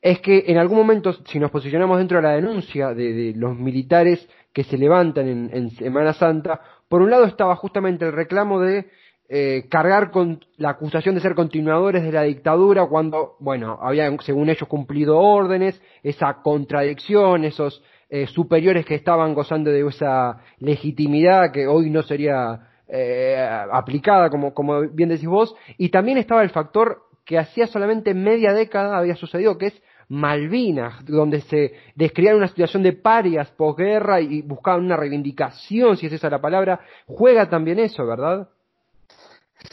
es 0.00 0.20
que 0.20 0.44
en 0.46 0.58
algún 0.58 0.78
momento, 0.78 1.12
si 1.26 1.38
nos 1.38 1.50
posicionamos 1.50 1.98
dentro 1.98 2.18
de 2.18 2.22
la 2.22 2.34
denuncia 2.34 2.94
de, 2.94 3.32
los 3.36 3.56
militares 3.56 4.28
que 4.52 4.64
se 4.64 4.76
levantan 4.78 5.50
en, 5.52 5.70
Semana 5.70 6.12
Santa, 6.12 6.60
por 6.88 7.02
un 7.02 7.10
lado 7.10 7.24
estaba 7.24 7.54
justamente 7.56 8.04
el 8.04 8.12
reclamo 8.12 8.60
de 8.60 8.90
eh, 9.30 9.66
cargar 9.68 10.10
con 10.10 10.42
la 10.56 10.70
acusación 10.70 11.14
de 11.14 11.20
ser 11.20 11.34
continuadores 11.34 12.02
de 12.02 12.12
la 12.12 12.22
dictadura 12.22 12.86
cuando, 12.86 13.36
bueno, 13.40 13.78
habían, 13.80 14.18
según 14.20 14.48
ellos, 14.48 14.66
cumplido 14.66 15.18
órdenes, 15.18 15.80
esa 16.02 16.40
contradicción, 16.42 17.44
esos 17.44 17.82
eh, 18.08 18.26
superiores 18.26 18.86
que 18.86 18.94
estaban 18.94 19.34
gozando 19.34 19.70
de 19.70 19.86
esa 19.86 20.38
legitimidad 20.60 21.52
que 21.52 21.66
hoy 21.66 21.90
no 21.90 22.02
sería 22.02 22.68
eh, 22.88 23.36
aplicada, 23.70 24.30
como, 24.30 24.54
como 24.54 24.80
bien 24.88 25.10
decís 25.10 25.28
vos, 25.28 25.54
y 25.76 25.90
también 25.90 26.16
estaba 26.16 26.42
el 26.42 26.48
factor 26.48 27.02
que 27.26 27.38
hacía 27.38 27.66
solamente 27.66 28.14
media 28.14 28.54
década 28.54 28.96
había 28.96 29.14
sucedido, 29.14 29.58
que 29.58 29.66
es 29.66 29.82
Malvinas, 30.08 31.04
donde 31.04 31.42
se 31.42 31.74
describía 31.94 32.34
una 32.34 32.48
situación 32.48 32.82
de 32.82 32.94
parias 32.94 33.50
posguerra 33.50 34.22
y 34.22 34.40
buscaban 34.40 34.86
una 34.86 34.96
reivindicación, 34.96 35.98
si 35.98 36.06
es 36.06 36.14
esa 36.14 36.30
la 36.30 36.40
palabra, 36.40 36.80
juega 37.06 37.50
también 37.50 37.78
eso, 37.78 38.06
¿verdad? 38.06 38.48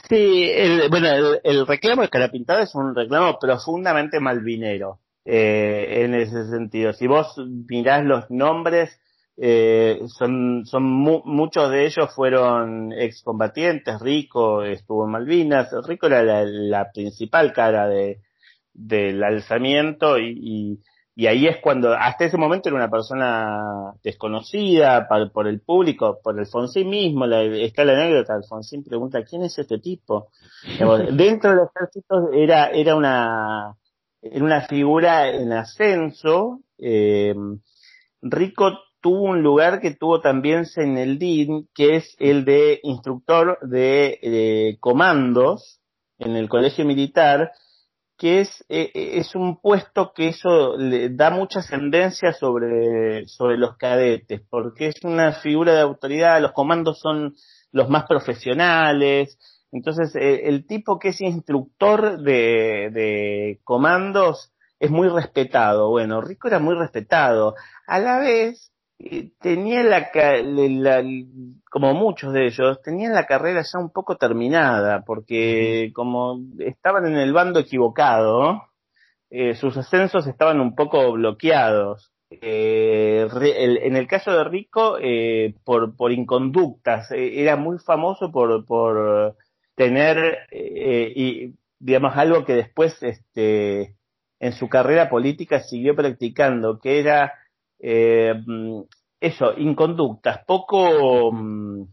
Sí, 0.09 0.51
bueno, 0.89 1.07
el, 1.07 1.41
el 1.43 1.67
reclamo 1.67 2.01
de 2.01 2.09
Carapintada 2.09 2.63
es 2.63 2.73
un 2.75 2.95
reclamo 2.95 3.37
profundamente 3.39 4.19
malvinero 4.19 4.99
eh, 5.25 6.03
en 6.03 6.13
ese 6.13 6.47
sentido. 6.49 6.93
Si 6.93 7.07
vos 7.07 7.35
mirás 7.67 8.03
los 8.03 8.29
nombres, 8.29 8.99
eh, 9.37 9.99
son, 10.07 10.65
son 10.65 10.83
muchos 10.83 11.71
de 11.71 11.85
ellos 11.85 12.13
fueron 12.13 12.93
excombatientes. 12.93 13.99
Rico 14.01 14.63
estuvo 14.63 15.05
en 15.05 15.11
Malvinas. 15.11 15.69
Rico 15.87 16.07
era 16.07 16.43
la, 16.45 16.91
principal 16.91 17.53
cara 17.53 17.87
de, 17.87 18.21
del 18.73 19.23
alzamiento 19.23 20.17
y, 20.19 20.31
y, 20.37 20.79
ahí 21.17 21.47
es 21.47 21.57
cuando, 21.61 21.93
hasta 21.93 22.25
ese 22.25 22.37
momento 22.37 22.67
era 22.67 22.75
una 22.75 22.89
persona 22.89 23.93
desconocida 24.03 25.07
por 25.33 25.47
el 25.47 25.61
público, 25.61 26.19
por 26.21 26.37
Alfonsín 26.37 26.89
mismo. 26.89 27.25
La, 27.25 27.41
está 27.43 27.85
la 27.85 27.93
anécdota, 27.93 28.33
Alfonsín 28.33 28.83
pregunta, 28.83 29.23
¿quién 29.23 29.43
es 29.43 29.57
este 29.57 29.79
tipo? 29.79 30.29
Dentro 31.13 31.51
del 31.51 31.59
ejército 31.73 32.31
era, 32.33 32.67
era 32.67 32.95
una 32.95 33.75
en 34.21 34.43
una 34.43 34.61
figura 34.61 35.29
en 35.29 35.53
ascenso. 35.53 36.61
Eh, 36.77 37.35
Rico 38.21 38.79
tuvo 38.99 39.23
un 39.23 39.43
lugar 39.43 39.81
que 39.81 39.91
tuvo 39.91 40.19
también 40.19 40.65
Seneldin, 40.65 41.69
que 41.75 41.97
es 41.97 42.15
el 42.19 42.43
de 42.43 42.79
instructor 42.83 43.59
de, 43.61 44.77
comandos 44.79 45.79
en 46.17 46.35
el 46.35 46.49
colegio 46.49 46.85
militar, 46.85 47.51
que 48.17 48.41
es, 48.41 48.65
eh, 48.69 48.91
es 48.93 49.35
un 49.35 49.59
puesto 49.61 50.13
que 50.13 50.29
eso 50.29 50.77
le 50.77 51.09
da 51.09 51.29
mucha 51.29 51.59
ascendencia 51.59 52.33
sobre, 52.33 53.27
sobre 53.27 53.57
los 53.57 53.77
cadetes, 53.77 54.41
porque 54.49 54.87
es 54.87 54.95
una 55.03 55.33
figura 55.33 55.73
de 55.73 55.81
autoridad, 55.81 56.41
los 56.41 56.53
comandos 56.53 56.99
son 56.99 57.35
los 57.71 57.89
más 57.89 58.05
profesionales, 58.05 59.37
entonces, 59.75 60.15
eh, 60.15 60.47
el 60.47 60.65
tipo 60.65 60.99
que 60.99 61.09
es 61.09 61.19
instructor 61.19 62.21
de, 62.21 63.59
comandos 63.65 64.53
es 64.79 64.89
muy 64.89 65.09
respetado. 65.09 65.89
Bueno, 65.89 66.21
Rico 66.21 66.47
era 66.47 66.59
muy 66.59 66.75
respetado. 66.75 67.55
A 67.85 67.99
la 67.99 68.19
vez, 68.19 68.71
eh, 68.71 68.74
tenía 69.39 69.83
la, 69.83 70.09
como 71.69 71.93
muchos 71.93 72.33
de 72.33 72.47
ellos, 72.47 72.81
tenían 72.81 73.13
la 73.13 73.25
carrera 73.25 73.61
ya 73.61 73.79
un 73.79 73.91
poco 73.91 74.17
terminada, 74.17 75.03
porque 75.05 75.91
como 75.93 76.39
estaban 76.59 77.05
en 77.05 77.17
el 77.17 77.33
bando 77.33 77.59
equivocado, 77.59 78.63
eh, 79.29 79.55
sus 79.55 79.75
ascensos 79.77 80.27
estaban 80.27 80.59
un 80.61 80.75
poco 80.75 81.11
bloqueados. 81.13 82.11
en 82.29 83.95
el 83.95 84.07
caso 84.07 84.31
de 84.31 84.43
Rico, 84.45 84.97
por, 85.63 85.95
por 85.95 86.11
inconductas, 86.11 87.11
era 87.11 87.55
muy 87.55 87.77
famoso 87.79 88.31
por, 88.31 88.65
por 88.65 89.35
tener 89.75 90.47
eh, 90.51 91.11
y 91.15 91.53
digamos 91.79 92.15
algo 92.15 92.45
que 92.45 92.55
después 92.55 92.97
este 93.03 93.95
en 94.39 94.53
su 94.53 94.67
carrera 94.67 95.09
política 95.09 95.61
siguió 95.61 95.95
practicando 95.95 96.79
que 96.79 96.99
era 96.99 97.33
eh, 97.79 98.33
eso 99.19 99.53
inconductas 99.57 100.43
poco 100.45 101.31
mm, 101.31 101.87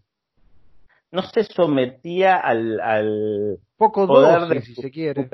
no 1.13 1.23
se 1.23 1.45
sometía 1.45 2.37
al, 2.37 2.81
al 2.81 3.59
poco 3.77 4.07
poder 4.07 4.43
de 4.49 4.63
si 4.63 4.75
se 4.75 4.91
quiere 4.91 5.29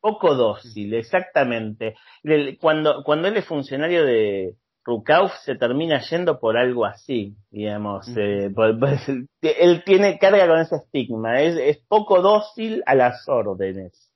poco 0.00 0.34
dócil 0.34 0.94
exactamente 0.94 1.94
cuando 2.60 3.02
cuando 3.04 3.28
él 3.28 3.36
es 3.36 3.46
funcionario 3.46 4.04
de 4.04 4.54
Rukauf 4.84 5.32
se 5.44 5.56
termina 5.56 6.00
yendo 6.00 6.38
por 6.38 6.58
algo 6.58 6.84
así, 6.84 7.34
digamos. 7.50 8.06
Eh, 8.16 8.52
él 9.40 9.82
tiene 9.84 10.18
carga 10.18 10.46
con 10.46 10.58
ese 10.58 10.76
estigma, 10.76 11.40
es, 11.40 11.56
es 11.56 11.78
poco 11.88 12.20
dócil 12.20 12.82
a 12.86 12.94
las 12.94 13.26
órdenes. 13.28 14.10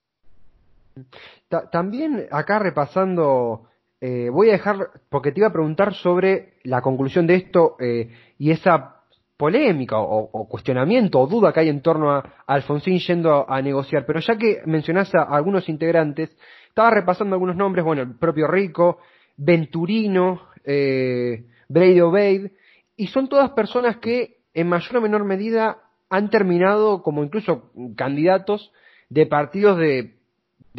también 1.72 2.26
acá 2.30 2.58
repasando, 2.58 3.68
eh, 4.00 4.28
voy 4.30 4.48
a 4.48 4.52
dejar, 4.52 4.90
porque 5.08 5.32
te 5.32 5.40
iba 5.40 5.48
a 5.48 5.52
preguntar 5.52 5.94
sobre 5.94 6.54
la 6.64 6.80
conclusión 6.80 7.26
de 7.26 7.34
esto 7.34 7.76
eh, 7.80 8.10
y 8.38 8.50
esa 8.50 8.98
polémica 9.36 9.98
o, 9.98 10.48
cuestionamiento 10.48 11.20
o 11.20 11.26
duda 11.26 11.52
que 11.52 11.60
hay 11.60 11.68
en 11.68 11.80
torno 11.80 12.10
a, 12.10 12.42
Alfonsín 12.46 12.98
yendo 12.98 13.48
a, 13.48 13.62
negociar, 13.62 14.04
pero 14.04 14.20
ya 14.20 14.36
que 14.36 14.60
mencionás 14.66 15.14
a 15.14 15.22
algunos 15.22 15.68
integrantes, 15.68 16.36
estaba 16.68 16.90
repasando 16.90 17.34
algunos 17.34 17.56
nombres, 17.56 17.84
bueno, 17.84 18.02
el 18.02 18.16
propio 18.18 18.48
Rico, 18.48 18.98
Venturino, 19.36 20.42
eh, 20.64 21.46
Brady 21.68 22.00
Obeid, 22.00 22.50
y 22.96 23.06
son 23.08 23.28
todas 23.28 23.50
personas 23.50 23.98
que 23.98 24.38
en 24.54 24.68
mayor 24.68 24.96
o 24.96 25.00
menor 25.00 25.24
medida 25.24 25.78
han 26.10 26.30
terminado 26.30 27.02
como 27.02 27.22
incluso 27.22 27.70
candidatos 27.96 28.72
de 29.08 29.26
partidos 29.26 29.78
de 29.78 30.17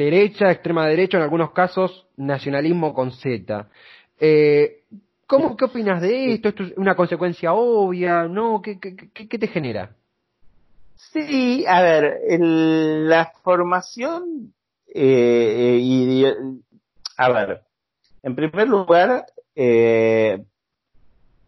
derecha, 0.04 0.52
extrema 0.52 0.88
derecha, 0.88 1.18
en 1.18 1.24
algunos 1.24 1.52
casos 1.52 2.08
nacionalismo 2.18 2.94
con 2.94 3.12
Z. 3.12 3.68
Eh, 4.20 4.84
¿cómo, 5.28 5.56
¿Qué 5.56 5.66
opinas 5.66 6.02
de 6.02 6.34
esto? 6.34 6.50
¿Esto 6.50 6.64
es 6.64 6.74
una 6.78 6.96
consecuencia 6.96 7.54
obvia? 7.54 8.24
¿No? 8.28 8.62
¿Qué, 8.62 8.80
qué, 8.80 9.28
qué 9.28 9.40
te 9.40 9.48
genera? 9.48 9.96
Sí, 10.96 11.66
a 11.68 11.82
ver, 11.82 12.20
la 12.40 13.32
formación 13.44 14.54
eh, 14.94 15.80
y, 15.82 16.26
a 17.18 17.30
ver, 17.30 17.62
en 18.24 18.36
primer 18.36 18.68
lugar, 18.68 19.26
eh, 19.56 20.44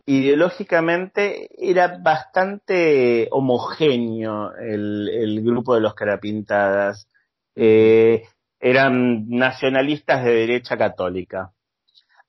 ideológicamente 0.06 1.50
era 1.58 2.00
bastante 2.02 3.28
homogéneo 3.32 4.54
el, 4.56 5.42
grupo 5.44 5.76
de 5.76 5.82
los 5.82 5.94
carapintadas. 5.94 7.08
Eh, 7.56 8.24
eran 8.62 9.28
nacionalistas 9.28 10.24
de 10.24 10.34
derecha 10.34 10.78
católica. 10.78 11.52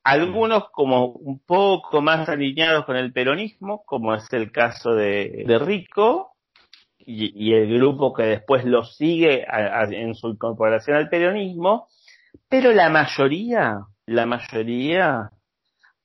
Algunos 0.02 0.70
como 0.70 1.06
un 1.06 1.38
poco 1.38 2.00
más 2.00 2.28
alineados 2.28 2.84
con 2.86 2.96
el 2.96 3.12
peronismo, 3.12 3.84
como 3.84 4.14
es 4.14 4.24
el 4.32 4.50
caso 4.50 4.94
de, 4.94 5.44
Rico, 5.64 6.32
y, 6.98 7.52
el 7.52 7.72
grupo 7.74 8.12
que 8.12 8.24
después 8.24 8.64
lo 8.64 8.84
sigue 8.84 9.44
en 9.90 10.14
su 10.14 10.28
incorporación 10.28 10.96
al 10.96 11.08
peronismo, 11.08 11.86
pero 12.48 12.72
la 12.72 12.88
mayoría, 12.88 13.80
la 14.06 14.26
mayoría 14.26 15.30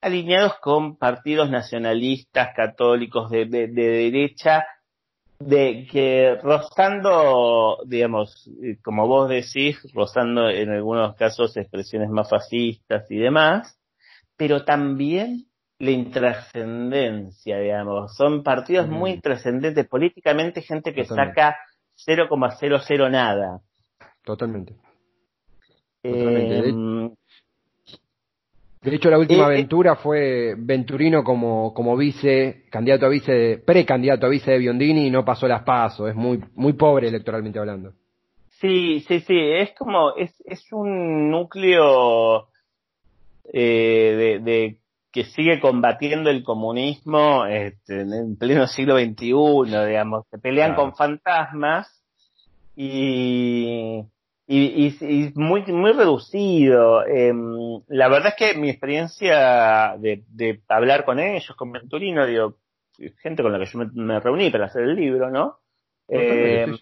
alineados 0.02 0.56
con 0.60 0.98
partidos 0.98 1.50
nacionalistas, 1.50 2.50
católicos, 2.56 3.32
de, 3.32 3.46
derecha, 3.46 4.66
de 5.40 5.88
que 5.92 6.36
rozando, 6.42 7.78
digamos, 7.86 8.50
como 8.84 9.08
vos 9.08 9.30
decís, 9.30 9.78
rozando 9.94 10.50
en 10.50 10.72
algunos 10.72 11.16
casos 11.16 11.56
expresiones 11.58 12.10
más 12.10 12.30
fascistas 12.30 13.10
y 13.12 13.18
demás, 13.18 13.80
pero 14.36 14.66
también 14.66 15.46
la 15.80 15.92
intrascendencia, 15.92 17.60
digamos, 17.60 18.16
son 18.16 18.42
partidos 18.44 18.88
muy 18.88 19.20
trascendentes 19.22 19.88
políticamente, 19.88 20.62
gente 20.62 20.94
que 20.94 21.06
saca 21.06 21.58
0,00 21.96 23.12
nada. 23.12 23.62
Totalmente. 24.24 24.76
Totalmente. 26.02 27.18
De 28.90 28.96
hecho, 28.96 29.10
la 29.10 29.20
última 29.20 29.48
aventura 29.48 29.98
fue 29.98 30.56
Venturino 30.58 31.22
como, 31.22 31.74
como 31.74 31.98
vice, 31.98 32.64
candidato 32.70 33.06
a 33.06 33.10
vice, 33.10 33.58
precandidato 33.58 34.26
a 34.26 34.30
vice 34.30 34.52
de 34.52 34.60
Biondini 34.60 35.08
y 35.08 35.12
no 35.12 35.26
pasó 35.26 35.46
las 35.46 35.64
pasos. 35.64 36.10
Es 36.10 36.16
muy, 36.16 36.42
muy 36.56 36.72
pobre 36.72 37.10
electoralmente 37.10 37.60
hablando. 37.60 37.92
Sí, 38.62 39.02
sí, 39.02 39.20
sí. 39.20 39.38
Es 39.38 39.74
como, 39.78 40.16
es, 40.16 40.34
es 40.46 40.72
un 40.72 41.30
núcleo 41.30 42.48
eh, 43.52 44.40
de, 44.42 44.78
que 45.12 45.26
sigue 45.26 45.60
combatiendo 45.60 46.30
el 46.30 46.42
comunismo 46.44 47.46
este, 47.46 48.04
en 48.04 48.38
pleno 48.38 48.68
siglo 48.68 48.98
XXI, 48.98 49.86
digamos. 49.86 50.26
Se 50.32 50.38
pelean 50.38 50.76
con 50.76 50.96
fantasmas 50.96 52.06
y 52.74 54.06
y, 54.50 54.88
y, 55.02 55.32
muy, 55.36 55.62
muy 55.64 55.92
reducido. 55.92 57.06
Em, 57.06 57.82
la 57.88 58.08
verdad 58.08 58.30
es 58.30 58.36
que 58.36 58.58
mi 58.58 58.70
experiencia 58.70 59.98
de, 60.00 60.24
de 60.30 60.62
hablar 60.70 61.04
con 61.04 61.20
ellos, 61.20 61.54
con 61.58 61.74
Venturino, 61.74 62.26
digo, 62.26 62.56
gente 63.22 63.44
con 63.44 63.52
la 63.52 63.60
que 63.60 63.66
yo 63.66 63.80
me, 63.94 64.20
reuní 64.22 64.50
para 64.50 64.66
hacer 64.66 64.84
el 64.84 64.96
libro, 64.96 65.30
¿no? 65.30 65.58
Em, 66.08 66.78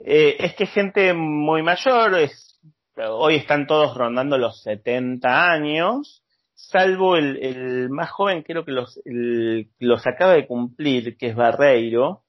eh, 0.00 0.36
es 0.40 0.54
que 0.54 0.66
gente 0.66 1.14
muy 1.14 1.62
mayor, 1.62 2.18
es, 2.18 2.60
hoy 2.96 3.36
están 3.36 3.68
todos 3.68 3.96
rondando 3.96 4.36
los 4.36 4.60
70 4.62 5.52
años, 5.52 6.24
salvo 6.54 7.16
el, 7.16 7.36
el 7.40 7.90
más 7.90 8.10
joven, 8.10 8.42
creo 8.42 8.64
que 8.64 8.72
los, 8.72 9.00
los 9.04 10.06
acaba 10.06 10.32
de 10.32 10.48
cumplir, 10.48 11.16
que 11.16 11.28
es 11.28 11.36
Barreiro. 11.36 12.24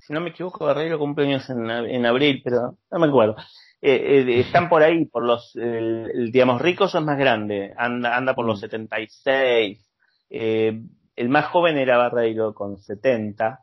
Si 0.00 0.12
no 0.12 0.20
me 0.20 0.28
equivoco, 0.28 0.66
Barreiro 0.66 0.98
cumple 0.98 1.24
años 1.24 1.48
en, 1.48 1.70
en 1.70 2.04
abril, 2.04 2.42
pero 2.44 2.76
no 2.90 2.98
me 2.98 3.06
acuerdo. 3.06 3.36
Eh, 3.86 4.24
eh, 4.26 4.40
están 4.40 4.70
por 4.70 4.82
ahí, 4.82 5.04
por 5.04 5.22
los, 5.22 5.52
digamos, 5.52 6.62
ricos 6.62 6.94
es 6.94 7.02
más 7.02 7.18
grande, 7.18 7.74
anda, 7.76 8.16
anda 8.16 8.34
por 8.34 8.46
los 8.46 8.58
76. 8.60 9.78
Mm. 9.78 9.82
Eh, 10.30 10.80
el 11.16 11.28
más 11.28 11.48
joven 11.48 11.76
era 11.76 11.98
Barreiro 11.98 12.54
con 12.54 12.78
70. 12.78 13.60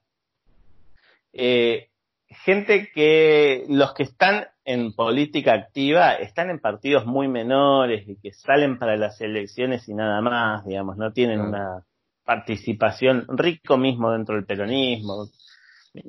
gente 1.33 2.91
que 2.93 3.65
los 3.67 3.95
que 3.95 4.03
están 4.03 4.45
en 4.63 4.93
política 4.93 5.53
activa 5.53 6.13
están 6.13 6.51
en 6.51 6.59
partidos 6.59 7.07
muy 7.07 7.27
menores 7.27 8.07
y 8.07 8.15
que 8.21 8.31
salen 8.31 8.77
para 8.77 8.97
las 8.97 9.19
elecciones 9.21 9.89
y 9.89 9.95
nada 9.95 10.21
más, 10.21 10.63
digamos, 10.67 10.97
no 10.97 11.11
tienen 11.13 11.41
una 11.41 11.83
participación 12.23 13.25
rico 13.27 13.75
mismo 13.75 14.11
dentro 14.11 14.35
del 14.35 14.45
peronismo. 14.45 15.29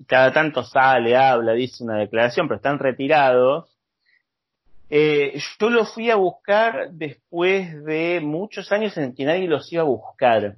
Cada 0.06 0.34
tanto 0.34 0.62
sale, 0.64 1.16
habla, 1.16 1.54
dice 1.54 1.82
una 1.82 1.96
declaración, 1.96 2.46
pero 2.46 2.56
están 2.56 2.78
retirados 2.78 3.71
eh, 4.94 5.40
yo 5.58 5.70
lo 5.70 5.86
fui 5.86 6.10
a 6.10 6.16
buscar 6.16 6.90
después 6.92 7.82
de 7.84 8.20
muchos 8.22 8.70
años 8.72 8.94
en 8.98 9.14
que 9.14 9.24
nadie 9.24 9.48
los 9.48 9.72
iba 9.72 9.80
a 9.80 9.86
buscar, 9.86 10.56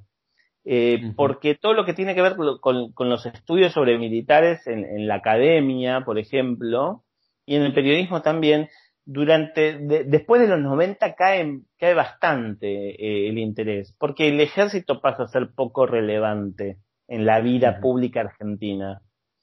eh, 0.64 1.12
porque 1.14 1.54
todo 1.54 1.72
lo 1.72 1.84
que 1.84 1.94
tiene 1.94 2.16
que 2.16 2.22
ver 2.22 2.34
con, 2.60 2.92
los 2.98 3.26
estudios 3.26 3.72
sobre 3.72 3.96
militares 3.96 4.66
en, 4.66 5.06
la 5.06 5.14
academia, 5.14 6.00
por 6.04 6.18
ejemplo, 6.18 7.04
y 7.46 7.54
en 7.54 7.62
el 7.62 7.72
periodismo 7.74 8.22
también, 8.22 8.70
durante 9.04 9.78
después 10.04 10.40
de 10.40 10.48
los 10.48 10.58
90 10.58 11.14
cae, 11.14 11.60
cae 11.78 11.94
bastante 11.94 12.66
eh, 12.66 13.28
el 13.28 13.38
interés, 13.38 13.94
porque 14.00 14.30
el 14.30 14.40
ejército 14.40 15.00
pasa 15.00 15.22
a 15.22 15.28
ser 15.28 15.50
poco 15.54 15.86
relevante 15.86 16.78
en 17.06 17.24
la 17.24 17.38
vida 17.38 17.78
pública 17.80 18.22
argentina. 18.22 19.00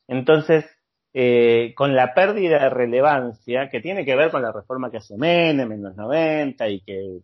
Entonces, 0.10 0.66
eh, 1.14 1.74
con 1.76 1.94
la 1.94 2.14
pérdida 2.14 2.60
de 2.60 2.70
relevancia 2.70 3.68
que 3.70 3.82
tiene 3.82 4.06
que 4.06 4.16
ver 4.16 4.32
con 4.32 4.42
la 4.42 4.54
reforma 4.54 4.90
que 4.90 4.98
hace 4.98 5.18
Menem 5.18 5.72
en 5.74 5.84
los 5.84 5.96
90 5.98 6.70
y 6.70 6.82
que, 6.82 7.20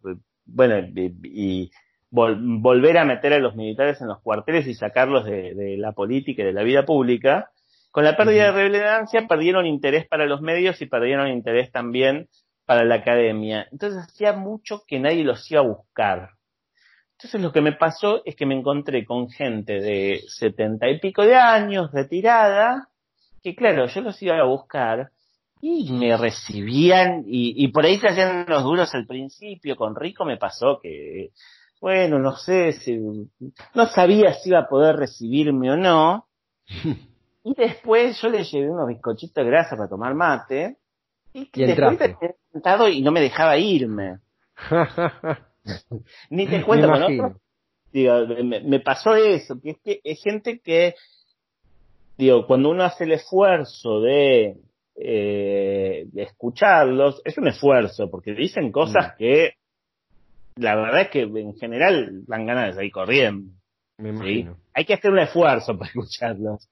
bueno, 0.45 0.77
y, 1.23 1.71
volver 2.09 2.97
a 2.97 3.05
meter 3.05 3.33
a 3.33 3.39
los 3.39 3.55
militares 3.55 3.99
en 4.01 4.07
los 4.07 4.21
cuarteles 4.21 4.65
y 4.67 4.73
sacarlos 4.73 5.25
de, 5.25 5.75
la 5.77 5.91
política 5.91 6.41
y 6.41 6.45
de 6.45 6.53
la 6.53 6.63
vida 6.63 6.85
pública, 6.85 7.51
con 7.91 8.05
la 8.05 8.15
pérdida 8.15 8.45
de 8.45 8.63
relevancia 8.63 9.27
perdieron 9.27 9.65
interés 9.65 10.07
para 10.07 10.25
los 10.25 10.41
medios 10.41 10.81
y 10.81 10.85
perdieron 10.85 11.27
interés 11.27 11.71
también 11.71 12.29
para 12.65 12.85
la 12.85 12.95
academia. 12.95 13.67
Entonces 13.71 14.03
hacía 14.03 14.33
mucho 14.33 14.83
que 14.87 14.99
nadie 14.99 15.23
los 15.23 15.49
iba 15.51 15.61
a 15.61 15.65
buscar. 15.65 16.29
Entonces 17.13 17.41
lo 17.41 17.51
que 17.51 17.61
me 17.61 17.73
pasó 17.73 18.21
es 18.25 18.35
que 18.35 18.45
me 18.45 18.55
encontré 18.55 19.03
con 19.03 19.29
gente 19.29 19.79
de 19.81 20.21
setenta 20.27 20.87
y 20.89 20.99
pico 20.99 21.23
de 21.25 21.35
años, 21.35 21.91
retirada, 21.91 22.89
que 23.43 23.55
claro, 23.55 23.87
yo 23.87 24.01
los 24.01 24.21
iba 24.21 24.37
a 24.37 24.43
buscar 24.43 25.11
y 25.61 25.91
me 25.91 26.15
recibían 26.17 27.23
y, 27.25 27.67
por 27.69 27.85
ahí 27.85 27.97
se 27.99 28.07
hacían 28.07 28.45
los 28.47 28.63
duros 28.63 28.93
al 28.93 29.07
principio. 29.07 29.75
Con 29.75 29.95
Rico 29.95 30.23
me 30.25 30.37
pasó 30.37 30.79
que, 30.81 31.31
bueno, 31.81 32.19
no 32.19 32.35
sé, 32.35 32.73
si, 32.73 32.97
no 33.73 33.87
sabía 33.87 34.33
si 34.33 34.49
iba 34.49 34.59
a 34.59 34.69
poder 34.69 34.95
recibirme 34.95 35.71
o 35.71 35.77
no. 35.77 36.27
Y 37.43 37.53
después 37.55 38.21
yo 38.21 38.27
le 38.27 38.43
llevé 38.43 38.69
unos 38.69 38.89
bizcochitos 38.89 39.41
de 39.41 39.49
grasa 39.49 39.77
para 39.77 39.87
tomar 39.87 40.13
mate. 40.13 40.75
Y, 41.31 41.49
y 41.53 41.65
después 41.65 41.97
me 41.97 42.15
sentado 42.51 42.89
y 42.89 43.01
no 43.01 43.13
me 43.13 43.21
dejaba 43.21 43.57
irme. 43.57 44.17
Ni 46.29 46.45
te 46.45 46.61
cuento 46.61 46.89
con 46.89 47.37
me, 47.93 48.59
me, 48.61 48.79
pasó 48.79 49.15
eso, 49.15 49.59
que 49.61 49.71
es 49.71 49.77
que 49.83 50.01
es 50.03 50.21
gente 50.21 50.59
que 50.59 50.95
digo, 52.17 52.47
cuando 52.47 52.69
uno 52.69 52.83
hace 52.83 53.03
el 53.03 53.13
esfuerzo 53.13 54.01
de, 54.01 54.57
eh, 54.95 56.05
escucharlos, 56.15 57.21
es 57.23 57.37
un 57.37 57.47
esfuerzo, 57.47 58.09
porque 58.09 58.33
dicen 58.33 58.71
cosas 58.71 59.13
mm. 59.13 59.17
que 59.17 59.53
la 60.55 60.75
verdad 60.75 61.01
es 61.01 61.09
que 61.09 61.21
en 61.21 61.55
general 61.55 62.25
dan 62.25 62.45
ganas 62.45 62.67
de 62.67 62.73
salir 62.73 62.91
corriendo. 62.91 63.53
Me 63.99 64.09
imagino. 64.09 64.57
Hay 64.73 64.85
que 64.85 64.93
hacer 64.93 65.11
un 65.11 65.19
esfuerzo 65.19 65.77
para 65.77 65.89
escucharlos. 65.95 66.69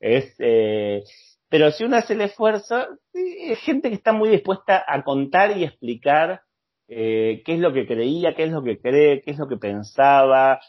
Es, 0.00 0.34
eh, 0.38 1.02
pero 1.48 1.70
si 1.70 1.84
uno 1.84 1.96
hace 1.96 2.14
el 2.14 2.20
esfuerzo, 2.20 2.86
es 3.12 3.58
gente 3.60 3.88
que 3.88 3.94
está 3.94 4.12
muy 4.12 4.28
dispuesta 4.28 4.84
a 4.86 5.02
contar 5.02 5.56
y 5.56 5.64
explicar 5.64 6.42
eh, 6.88 7.42
qué 7.44 7.54
es 7.54 7.60
lo 7.60 7.72
que 7.72 7.86
creía, 7.86 8.34
qué 8.34 8.44
es 8.44 8.52
lo 8.52 8.62
que 8.62 8.78
cree, 8.78 9.22
qué 9.22 9.30
es 9.30 9.38
lo 9.38 9.48
que 9.48 9.56
pensaba, 9.56 10.60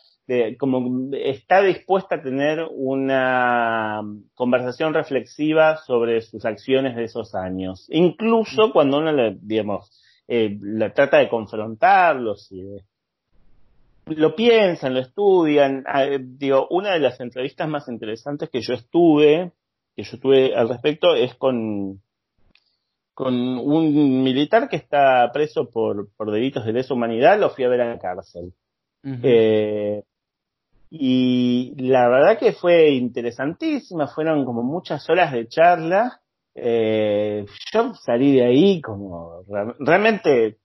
como 0.59 1.09
está 1.15 1.61
dispuesta 1.61 2.15
a 2.15 2.21
tener 2.21 2.67
una 2.71 4.01
conversación 4.35 4.93
reflexiva 4.93 5.77
sobre 5.77 6.21
sus 6.21 6.45
acciones 6.45 6.95
de 6.95 7.05
esos 7.05 7.33
años, 7.33 7.87
incluso 7.89 8.71
cuando 8.71 8.99
uno 8.99 9.11
le, 9.11 9.37
digamos, 9.41 9.91
eh, 10.27 10.57
la 10.61 10.93
trata 10.93 11.17
de 11.17 11.29
confrontarlos 11.29 12.51
y 12.51 12.61
lo 14.05 14.35
piensan, 14.35 14.93
lo 14.93 14.99
estudian. 14.99 15.83
Ah, 15.87 16.05
eh, 16.05 16.19
digo, 16.21 16.67
una 16.69 16.91
de 16.93 16.99
las 16.99 17.19
entrevistas 17.19 17.67
más 17.67 17.87
interesantes 17.87 18.49
que 18.49 18.61
yo 18.61 18.73
estuve, 18.73 19.51
que 19.95 20.03
yo 20.03 20.19
tuve 20.19 20.55
al 20.55 20.69
respecto, 20.69 21.15
es 21.15 21.33
con, 21.35 22.01
con 23.15 23.33
un 23.33 24.23
militar 24.23 24.69
que 24.69 24.75
está 24.75 25.31
preso 25.33 25.69
por, 25.69 26.09
por 26.15 26.31
delitos 26.31 26.65
de 26.65 26.73
lesa 26.73 26.93
humanidad, 26.93 27.39
lo 27.39 27.49
fui 27.49 27.63
a 27.63 27.69
ver 27.69 27.81
a 27.81 27.89
la 27.89 27.99
cárcel. 27.99 28.53
Y 30.89 31.75
la 31.78 32.08
verdad 32.10 32.39
que 32.39 32.54
fue 32.54 32.89
interesantísima, 32.91 34.08
fueron 34.08 34.43
como 34.43 34.63
muchas 34.63 35.08
horas 35.10 35.32
de 35.32 35.47
charla. 35.47 36.21
Eh, 36.56 37.45
yo 37.71 37.93
salí 37.93 38.34
de 38.34 38.45
ahí 38.45 38.82
como 38.82 39.43
realmente 39.80 40.58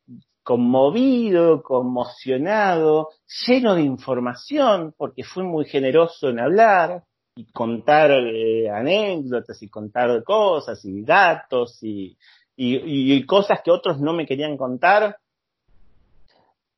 conmovido, 0.43 1.63
conmocionado, 1.63 3.11
lleno 3.47 3.75
de 3.75 3.83
información, 3.83 4.95
porque 4.97 5.25
fui 5.25 5.43
muy 5.43 5.67
generoso 5.67 6.29
en 6.31 6.41
hablar 6.41 7.05
y 7.37 7.51
contar 7.53 8.11
eh, 8.13 8.71
anécdotas 8.71 9.63
y 9.63 9.69
contar 9.69 10.23
cosas 10.25 10.85
y 10.85 11.03
datos 11.03 11.83
y, 11.83 12.17
y, 12.57 13.27
cosas 13.27 13.61
que 13.63 13.71
otros 13.71 14.01
no 14.01 14.13
me 14.13 14.27
querían 14.27 14.57
contar. 14.57 15.19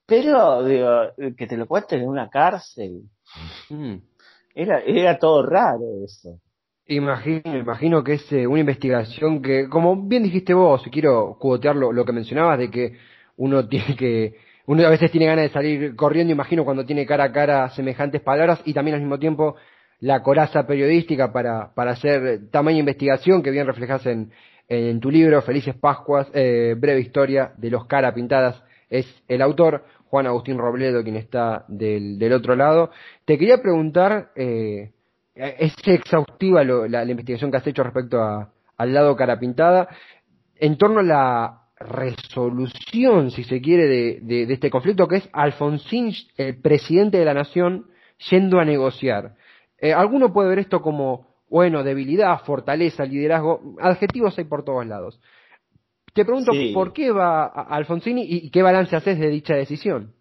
Pero, 0.07 0.65
digo, 0.65 1.35
que 1.37 1.47
te 1.47 1.57
lo 1.57 1.67
cuenten 1.67 2.03
en 2.03 2.09
una 2.09 2.31
cárcel, 2.31 3.03
Mm. 3.71 3.97
Era, 4.55 4.81
era 4.81 5.19
todo 5.19 5.45
raro 5.45 5.85
eso. 6.05 6.41
Imagino, 6.89 7.57
imagino 7.57 8.05
que 8.05 8.15
es 8.15 8.33
eh, 8.33 8.47
una 8.47 8.61
investigación 8.61 9.43
que, 9.43 9.69
como 9.69 10.07
bien 10.07 10.23
dijiste 10.23 10.55
vos, 10.55 10.83
quiero 10.91 11.37
cuotear 11.39 11.75
lo, 11.75 12.05
que 12.05 12.13
mencionabas, 12.13 12.59
de 12.59 12.71
que 12.71 12.97
uno 13.37 13.69
tiene 13.69 13.97
que, 13.97 14.37
uno 14.67 14.87
a 14.87 14.91
veces 14.91 15.11
tiene 15.11 15.27
ganas 15.27 15.45
de 15.45 15.51
salir 15.51 15.97
corriendo, 15.97 16.33
imagino 16.33 16.65
cuando 16.65 16.87
tiene 16.87 17.05
cara 17.05 17.25
a 17.25 17.33
cara 17.33 17.69
semejantes 17.71 18.21
palabras, 18.21 18.63
y 18.65 18.73
también 18.73 18.95
al 18.95 19.01
mismo 19.01 19.19
tiempo 19.19 19.57
la 19.99 20.23
coraza 20.23 20.67
periodística 20.67 21.33
para, 21.33 21.75
para 21.75 21.93
hacer 21.93 22.51
tamaña 22.51 22.79
investigación 22.79 23.43
que 23.43 23.51
bien 23.51 23.67
reflejas 23.67 24.07
en, 24.07 24.31
en 24.69 25.01
tu 25.01 25.11
libro, 25.11 25.43
Felices 25.43 25.75
Pascuas, 25.75 26.29
eh, 26.35 26.75
breve 26.79 27.01
historia 27.01 27.53
de 27.57 27.71
los 27.71 27.87
cara 27.87 28.15
pintadas, 28.15 28.63
es 28.91 29.07
el 29.29 29.43
autor. 29.43 29.85
Juan 30.09 30.27
Agustín 30.27 30.59
Robledo, 30.59 31.03
quien 31.03 31.17
está 31.17 31.65
del, 31.69 32.19
del 32.19 32.33
otro 32.33 32.55
lado. 32.55 32.91
Te 33.25 33.37
quería 33.37 33.59
preguntar, 33.59 34.31
eh, 34.37 34.93
es 35.35 35.75
exhaustiva 35.85 36.65
la, 36.65 37.05
investigación 37.05 37.51
que 37.51 37.57
has 37.57 37.67
hecho 37.67 37.83
respecto 37.83 38.23
a, 38.23 38.51
al 38.77 38.95
lado 38.95 39.17
cara 39.17 39.39
pintada, 39.39 39.89
en 40.59 40.79
torno 40.79 41.01
a 41.01 41.03
la 41.03 41.63
resolución, 41.79 43.31
si 43.31 43.45
se 43.45 43.61
quiere, 43.61 43.87
de, 43.87 44.21
de, 44.23 44.53
este 44.53 44.71
conflicto, 44.71 45.07
que 45.09 45.17
es 45.17 45.29
Alfonsín, 45.33 46.13
el 46.37 46.61
presidente 46.61 47.19
de 47.19 47.25
la 47.25 47.35
nación, 47.35 47.87
yendo 48.31 48.59
a 48.59 48.65
negociar. 48.65 49.35
Eh, 49.79 49.93
alguno 49.93 50.33
puede 50.33 50.49
ver 50.49 50.61
esto 50.61 50.81
como, 50.81 51.27
bueno, 51.51 51.83
debilidad, 51.83 52.41
fortaleza, 52.45 53.05
liderazgo, 53.05 53.77
adjetivos 53.81 54.39
hay 54.39 54.45
por 54.45 54.65
todos 54.65 54.87
lados. 54.87 55.21
Te 56.17 56.25
pregunto, 56.25 56.51
¿por 56.73 56.95
qué 56.95 57.13
va 57.13 57.45
a 57.45 57.77
Alfonsini 57.77 58.25
y 58.27 58.51
qué 58.51 58.63
balance 58.63 58.97
haces 58.97 59.19
de 59.19 59.29
dicha 59.29 59.55
decisión? 59.55 60.15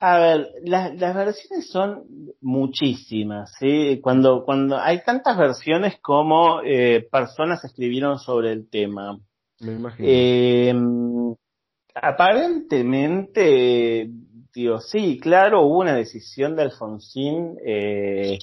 A 0.00 0.18
ver, 0.18 0.46
las 0.64 0.98
versiones 0.98 1.68
son 1.70 2.04
muchísimas, 2.40 3.52
¿sí? 3.58 4.00
Cuando, 4.02 4.42
cuando 4.44 4.78
hay 4.78 5.02
tantas 5.04 5.36
versiones 5.36 5.98
como 6.00 6.62
eh, 6.62 7.06
personas 7.12 7.62
escribieron 7.62 8.18
sobre 8.18 8.52
el 8.52 8.70
tema. 8.70 9.18
Me 9.60 9.72
imagino. 9.72 10.08
Em, 10.08 11.34
aparentemente, 11.94 14.08
digo, 14.54 14.80
sí, 14.80 15.20
claro, 15.20 15.66
hubo 15.66 15.80
una 15.80 15.94
decisión 15.94 16.56
de 16.56 16.62
Alfonsín 16.62 17.58
eh, 17.62 18.38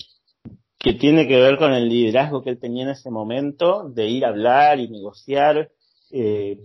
que 0.84 0.94
tiene 0.94 1.30
que 1.30 1.40
ver 1.40 1.58
con 1.58 1.72
el 1.72 1.88
liderazgo 1.88 2.44
que 2.44 2.50
él 2.50 2.60
tenía 2.60 2.84
en 2.84 2.90
ese 2.90 3.10
momento, 3.10 3.90
de 3.90 4.06
ir 4.06 4.26
a 4.26 4.30
hablar 4.30 4.82
y 4.82 4.90
negociar. 4.90 5.72
Eh, 6.12 6.62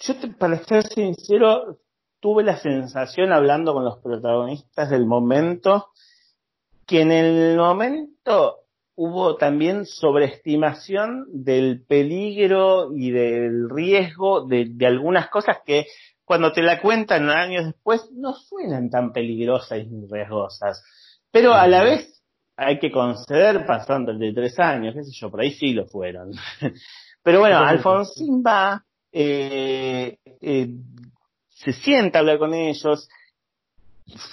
yo, 0.00 0.14
para 0.36 0.58
ser 0.64 0.82
sincero, 0.82 1.78
tuve 2.18 2.42
la 2.42 2.56
sensación, 2.56 3.32
hablando 3.32 3.72
con 3.72 3.84
los 3.84 3.98
protagonistas 3.98 4.90
del 4.90 5.06
momento, 5.06 5.90
que 6.88 7.02
en 7.02 7.12
el 7.12 7.56
momento 7.56 8.64
hubo 8.96 9.36
también 9.36 9.86
sobreestimación 9.86 11.26
del 11.28 11.84
peligro 11.86 12.90
y 12.96 13.12
del 13.12 13.70
riesgo 13.70 14.44
de, 14.44 14.66
de 14.70 14.86
algunas 14.88 15.28
cosas 15.28 15.58
que 15.64 15.86
cuando 16.24 16.50
te 16.50 16.62
la 16.62 16.82
cuentan 16.82 17.30
años 17.30 17.66
después 17.66 18.10
no 18.10 18.34
suenan 18.34 18.90
tan 18.90 19.12
peligrosas 19.12 19.78
y 19.78 20.06
riesgosas. 20.10 20.82
Pero 21.30 21.54
a 21.54 21.68
la 21.68 21.84
vez 21.84 22.19
hay 22.62 22.78
que 22.78 22.90
conceder 22.90 23.64
pasando 23.64 24.12
el 24.12 24.18
de 24.18 24.34
tres 24.34 24.58
años, 24.58 24.94
qué 24.94 25.02
sé 25.02 25.12
yo, 25.12 25.30
por 25.30 25.40
ahí 25.40 25.52
sí 25.52 25.72
lo 25.72 25.86
fueron. 25.86 26.32
Pero 27.22 27.40
bueno, 27.40 27.58
Alfonsín 27.58 28.42
va, 28.46 28.84
eh, 29.10 30.18
eh, 30.42 30.68
se 31.48 31.72
sienta 31.72 32.18
a 32.18 32.20
hablar 32.20 32.38
con 32.38 32.52
ellos, 32.52 33.08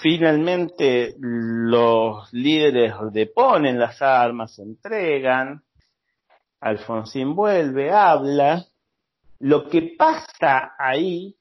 finalmente 0.02 1.14
los 1.18 2.30
líderes 2.34 2.92
deponen 3.12 3.78
las 3.78 4.02
armas, 4.02 4.54
se 4.54 4.62
entregan, 4.62 5.62
Alfonsín 6.60 7.34
vuelve, 7.34 7.90
habla, 7.92 8.66
lo 9.38 9.70
que 9.70 9.94
pasa 9.96 10.74
ahí 10.78 11.34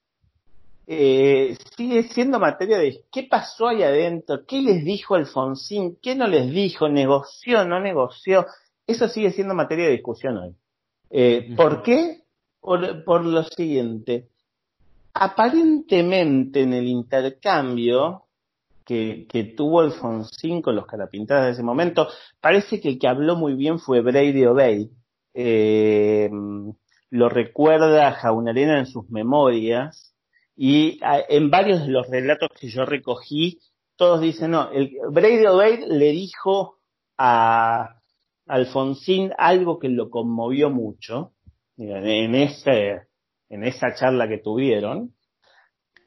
eh, 0.89 1.57
sigue 1.75 2.03
siendo 2.03 2.39
materia 2.39 2.77
de 2.77 3.03
qué 3.11 3.23
pasó 3.23 3.67
ahí 3.67 3.83
adentro, 3.83 4.45
qué 4.45 4.61
les 4.61 4.85
dijo 4.85 5.15
Alfonsín, 5.15 5.97
qué 6.01 6.15
no 6.15 6.27
les 6.27 6.49
dijo, 6.49 6.87
negoció, 6.87 7.65
no 7.65 7.81
negoció. 7.81 8.45
Eso 8.87 9.09
sigue 9.09 9.31
siendo 9.31 9.53
materia 9.53 9.85
de 9.85 9.91
discusión 9.91 10.37
hoy. 10.37 10.55
Eh, 11.09 11.53
¿Por 11.57 11.83
qué? 11.83 12.21
Por, 12.61 13.03
por 13.03 13.25
lo 13.25 13.43
siguiente. 13.43 14.29
Aparentemente 15.13 16.61
en 16.61 16.73
el 16.73 16.87
intercambio 16.87 18.23
que, 18.85 19.27
que, 19.27 19.43
tuvo 19.43 19.81
Alfonsín 19.81 20.61
con 20.61 20.77
los 20.77 20.85
carapintadas 20.85 21.47
de 21.47 21.51
ese 21.51 21.63
momento, 21.63 22.07
parece 22.39 22.79
que 22.79 22.89
el 22.89 22.99
que 22.99 23.09
habló 23.09 23.35
muy 23.35 23.55
bien 23.55 23.79
fue 23.79 23.99
Brady 23.99 24.45
O'Bay. 24.45 24.89
Eh, 25.33 26.29
lo 27.09 27.29
recuerda 27.29 28.13
Jaunarena 28.13 28.79
en 28.79 28.85
sus 28.85 29.09
memorias, 29.09 30.06
y 30.57 30.99
en 31.29 31.51
varios 31.51 31.85
de 31.85 31.89
los 31.89 32.09
relatos 32.09 32.49
que 32.59 32.67
yo 32.67 32.83
recogí, 32.83 33.59
todos 33.95 34.21
dicen, 34.21 34.51
no, 34.51 34.71
el, 34.71 34.97
Brady 35.11 35.45
O'Bade 35.45 35.85
le 35.87 36.11
dijo 36.11 36.79
a 37.15 38.01
Alfonsín 38.47 39.31
algo 39.37 39.77
que 39.77 39.89
lo 39.89 40.09
conmovió 40.09 40.71
mucho 40.71 41.33
en, 41.77 42.33
ese, 42.33 43.03
en 43.49 43.63
esa 43.63 43.93
charla 43.93 44.27
que 44.27 44.39
tuvieron. 44.39 45.13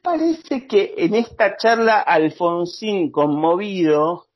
Parece 0.03 0.67
que 0.67 0.95
en 0.97 1.15
esta 1.15 1.57
charla 1.57 2.01
Alfonsín, 2.01 3.13
conmovido, 3.13 4.27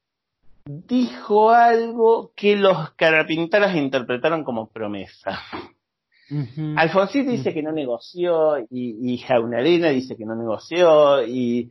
dijo 0.64 1.50
algo 1.50 2.33
que 2.37 2.55
los 2.55 2.92
carapintaras 2.92 3.74
interpretaron 3.74 4.44
como 4.44 4.70
promesa. 4.70 5.40
Alfonsín 6.76 7.28
dice 7.28 7.52
que 7.52 7.62
no 7.62 7.72
negoció 7.72 8.58
y, 8.58 9.12
y 9.12 9.18
Jaunarena 9.18 9.90
dice 9.90 10.16
que 10.16 10.24
no 10.24 10.34
negoció 10.34 11.22
y, 11.26 11.70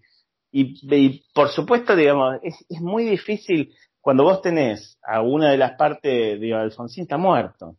y, 0.51 1.23
por 1.33 1.49
supuesto, 1.49 1.95
digamos, 1.95 2.37
es, 2.43 2.63
es, 2.69 2.79
muy 2.79 3.05
difícil 3.05 3.73
cuando 3.99 4.23
vos 4.23 4.41
tenés 4.41 4.99
a 5.03 5.21
una 5.21 5.49
de 5.51 5.57
las 5.57 5.71
partes, 5.75 6.39
digo, 6.39 6.57
Alfonsín 6.57 7.03
está 7.03 7.17
muerto. 7.17 7.77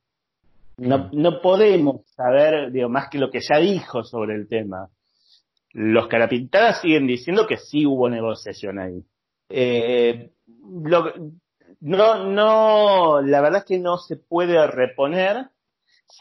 No, 0.76 1.08
no 1.12 1.40
podemos 1.40 2.04
saber, 2.16 2.72
digo, 2.72 2.88
más 2.88 3.08
que 3.08 3.18
lo 3.18 3.30
que 3.30 3.40
ya 3.40 3.58
dijo 3.58 4.02
sobre 4.02 4.34
el 4.34 4.48
tema. 4.48 4.88
Los 5.72 6.08
carapintadas 6.08 6.80
siguen 6.80 7.06
diciendo 7.06 7.46
que 7.46 7.58
sí 7.58 7.86
hubo 7.86 8.08
negociación 8.08 8.80
ahí. 8.80 9.04
Eh, 9.48 10.30
lo, 10.82 11.12
no, 11.80 12.24
no, 12.24 13.20
la 13.20 13.40
verdad 13.40 13.60
es 13.60 13.66
que 13.66 13.78
no 13.78 13.98
se 13.98 14.16
puede 14.16 14.66
reponer 14.66 15.48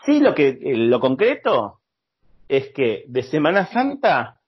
Sí, 0.06 0.20
lo 0.20 0.34
que 0.34 0.58
lo 0.62 1.00
concreto 1.00 1.80
es 2.48 2.70
que 2.74 3.06
de 3.08 3.24
Semana 3.24 3.68
Santa 3.68 4.42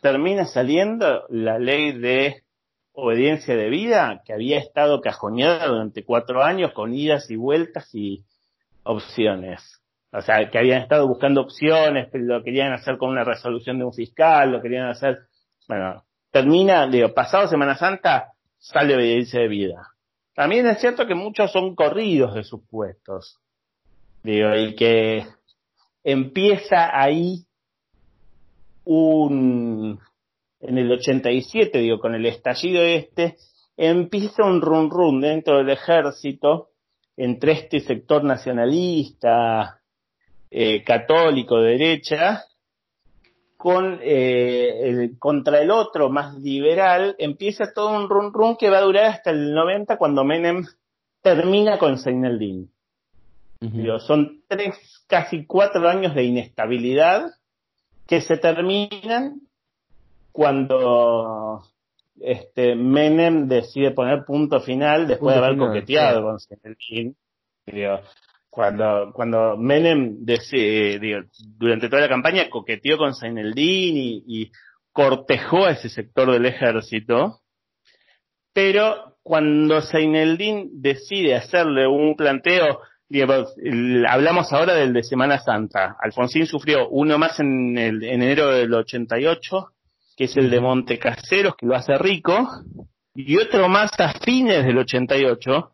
termina 0.00 0.46
saliendo 0.46 1.24
la 1.28 1.58
ley 1.58 1.92
de 1.92 2.42
obediencia 2.92 3.56
de 3.56 3.68
vida 3.68 4.22
que 4.24 4.32
había 4.32 4.58
estado 4.58 5.00
cajoneada 5.00 5.66
durante 5.66 6.04
cuatro 6.04 6.42
años 6.42 6.72
con 6.72 6.94
idas 6.94 7.30
y 7.30 7.36
vueltas 7.36 7.92
y 7.94 8.24
opciones. 8.84 9.82
O 10.12 10.22
sea, 10.22 10.48
que 10.48 10.58
habían 10.58 10.82
estado 10.82 11.08
buscando 11.08 11.40
opciones, 11.40 12.08
pero 12.12 12.24
lo 12.24 12.44
querían 12.44 12.72
hacer 12.72 12.96
con 12.98 13.10
una 13.10 13.24
resolución 13.24 13.78
de 13.78 13.84
un 13.84 13.92
fiscal, 13.92 14.52
lo 14.52 14.62
querían 14.62 14.86
hacer. 14.86 15.18
Bueno, 15.66 16.04
termina, 16.30 16.86
digo, 16.86 17.12
pasado 17.12 17.48
Semana 17.48 17.76
Santa, 17.76 18.32
sale 18.58 18.94
obediencia 18.94 19.40
de 19.40 19.48
vida. 19.48 19.88
También 20.34 20.66
es 20.66 20.80
cierto 20.80 21.06
que 21.06 21.14
muchos 21.14 21.50
son 21.50 21.74
corridos 21.74 22.34
de 22.34 22.44
sus 22.44 22.60
puestos. 22.68 23.40
Digo, 24.24 24.56
y 24.56 24.74
que 24.74 25.26
empieza 26.02 26.98
ahí 26.98 27.44
un, 28.84 30.00
en 30.60 30.78
el 30.78 30.90
87, 30.90 31.78
digo, 31.78 31.98
con 31.98 32.14
el 32.14 32.24
estallido 32.24 32.82
este, 32.82 33.36
empieza 33.76 34.44
un 34.44 34.62
run 34.62 34.88
run 34.88 35.20
dentro 35.20 35.58
del 35.58 35.68
ejército 35.68 36.70
entre 37.18 37.52
este 37.52 37.80
sector 37.80 38.24
nacionalista, 38.24 39.82
eh, 40.50 40.82
católico, 40.82 41.60
derecha, 41.60 42.44
con 43.58 43.98
eh, 44.02 45.10
contra 45.18 45.60
el 45.60 45.70
otro 45.70 46.08
más 46.08 46.34
liberal, 46.36 47.14
empieza 47.18 47.74
todo 47.74 47.94
un 47.94 48.08
run 48.08 48.32
run 48.32 48.56
que 48.56 48.70
va 48.70 48.78
a 48.78 48.82
durar 48.82 49.04
hasta 49.04 49.32
el 49.32 49.52
90 49.52 49.98
cuando 49.98 50.24
Menem 50.24 50.64
termina 51.20 51.76
con 51.78 51.98
Seineldin. 51.98 52.73
Son 54.00 54.42
tres, 54.48 55.04
casi 55.06 55.46
cuatro 55.46 55.88
años 55.88 56.14
de 56.14 56.24
inestabilidad 56.24 57.26
que 58.06 58.20
se 58.20 58.36
terminan 58.36 59.40
cuando 60.32 61.62
este, 62.20 62.74
Menem 62.74 63.48
decide 63.48 63.92
poner 63.92 64.24
punto 64.24 64.60
final 64.60 65.06
después 65.06 65.36
de 65.36 65.44
haber 65.44 65.58
coqueteado 65.58 66.22
con 66.22 66.38
Seineldin. 66.38 67.16
Cuando, 68.50 69.12
cuando 69.12 69.56
Menem 69.56 70.24
decide, 70.24 71.26
durante 71.56 71.88
toda 71.88 72.02
la 72.02 72.08
campaña 72.08 72.48
coqueteó 72.48 72.98
con 72.98 73.14
Seineldin 73.14 73.96
y, 73.96 74.24
y 74.26 74.52
cortejó 74.92 75.66
a 75.66 75.72
ese 75.72 75.88
sector 75.88 76.30
del 76.30 76.46
ejército, 76.46 77.40
pero 78.52 79.16
cuando 79.24 79.80
Seineldin 79.80 80.80
decide 80.80 81.34
hacerle 81.34 81.88
un 81.88 82.14
planteo, 82.14 82.80
hablamos 84.08 84.52
ahora 84.52 84.74
del 84.74 84.92
de 84.92 85.02
Semana 85.02 85.38
Santa. 85.38 85.96
Alfonsín 86.00 86.46
sufrió 86.46 86.88
uno 86.88 87.18
más 87.18 87.38
en, 87.40 87.76
el, 87.78 88.02
en 88.02 88.22
enero 88.22 88.50
del 88.50 88.72
88, 88.72 89.68
que 90.16 90.24
es 90.24 90.36
el 90.36 90.50
de 90.50 90.60
Montecaseros, 90.60 91.56
que 91.56 91.66
lo 91.66 91.74
hace 91.74 91.96
rico, 91.98 92.48
y 93.14 93.36
otro 93.36 93.68
más 93.68 93.92
a 93.98 94.12
fines 94.14 94.64
del 94.64 94.78
88, 94.78 95.70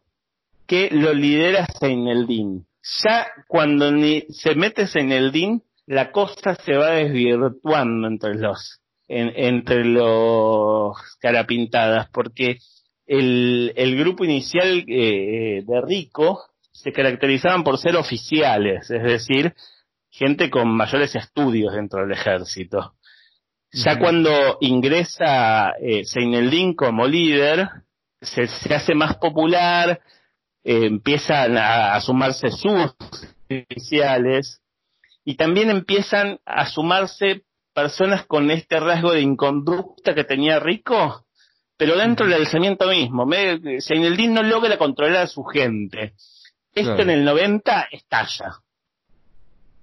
que 0.66 0.90
lo 0.90 1.12
lidera 1.12 1.66
Seineldin. 1.66 2.66
Ya 3.04 3.26
cuando 3.46 3.90
ni 3.92 4.22
se 4.30 4.54
mete 4.54 4.86
Seineldin, 4.86 5.62
la 5.86 6.12
cosa 6.12 6.54
se 6.54 6.76
va 6.76 6.92
desvirtuando 6.92 8.06
entre 8.06 8.34
los 8.34 8.80
entre 9.12 9.84
los 9.84 10.96
carapintadas, 11.20 12.08
porque 12.12 12.58
el, 13.06 13.72
el 13.74 13.98
grupo 13.98 14.24
inicial 14.24 14.84
eh, 14.86 15.64
de 15.66 15.80
Rico 15.80 16.49
se 16.82 16.92
caracterizaban 16.92 17.62
por 17.62 17.78
ser 17.78 17.96
oficiales, 17.96 18.90
es 18.90 19.02
decir, 19.02 19.54
gente 20.10 20.50
con 20.50 20.68
mayores 20.68 21.14
estudios 21.14 21.74
dentro 21.74 22.00
del 22.00 22.12
ejército. 22.12 22.94
Ya 23.72 23.98
cuando 23.98 24.58
ingresa 24.60 25.72
eh, 25.80 26.04
Seineldin 26.04 26.74
como 26.74 27.06
líder, 27.06 27.68
se, 28.20 28.48
se 28.48 28.74
hace 28.74 28.94
más 28.94 29.16
popular, 29.16 30.00
eh, 30.64 30.86
empiezan 30.86 31.56
a, 31.56 31.94
a, 31.94 32.00
sumarse 32.00 32.50
sus 32.50 32.94
oficiales 33.48 34.60
y 35.24 35.36
también 35.36 35.70
empiezan 35.70 36.40
a 36.44 36.66
sumarse 36.66 37.44
personas 37.72 38.26
con 38.26 38.50
este 38.50 38.80
rasgo 38.80 39.12
de 39.12 39.20
inconducta 39.20 40.14
que 40.14 40.24
tenía 40.24 40.58
Rico, 40.58 41.24
pero 41.76 41.96
dentro 41.96 42.26
del 42.26 42.40
alzamiento 42.40 42.88
mismo. 42.88 43.26
Seineldin 43.78 44.34
no 44.34 44.42
logra 44.42 44.76
controlar 44.76 45.22
a 45.22 45.26
su 45.28 45.44
gente. 45.44 46.14
Esto 46.74 47.02
en 47.02 47.10
el 47.10 47.24
90 47.24 47.88
estalla. 47.92 48.58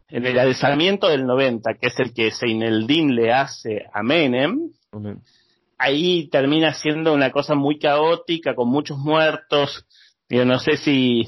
En 0.09 0.25
el 0.25 0.39
alzamiento 0.39 1.09
del 1.09 1.25
90, 1.25 1.73
que 1.75 1.87
es 1.87 1.99
el 1.99 2.13
que 2.13 2.31
Seineldin 2.31 3.13
le 3.13 3.33
hace 3.33 3.85
a 3.93 4.03
Menem, 4.03 4.71
ahí 5.77 6.29
termina 6.29 6.73
siendo 6.73 7.13
una 7.13 7.31
cosa 7.31 7.55
muy 7.55 7.77
caótica, 7.77 8.55
con 8.55 8.69
muchos 8.69 8.97
muertos. 8.97 9.85
Yo 10.29 10.45
no 10.45 10.59
sé 10.59 10.77
si 10.77 11.27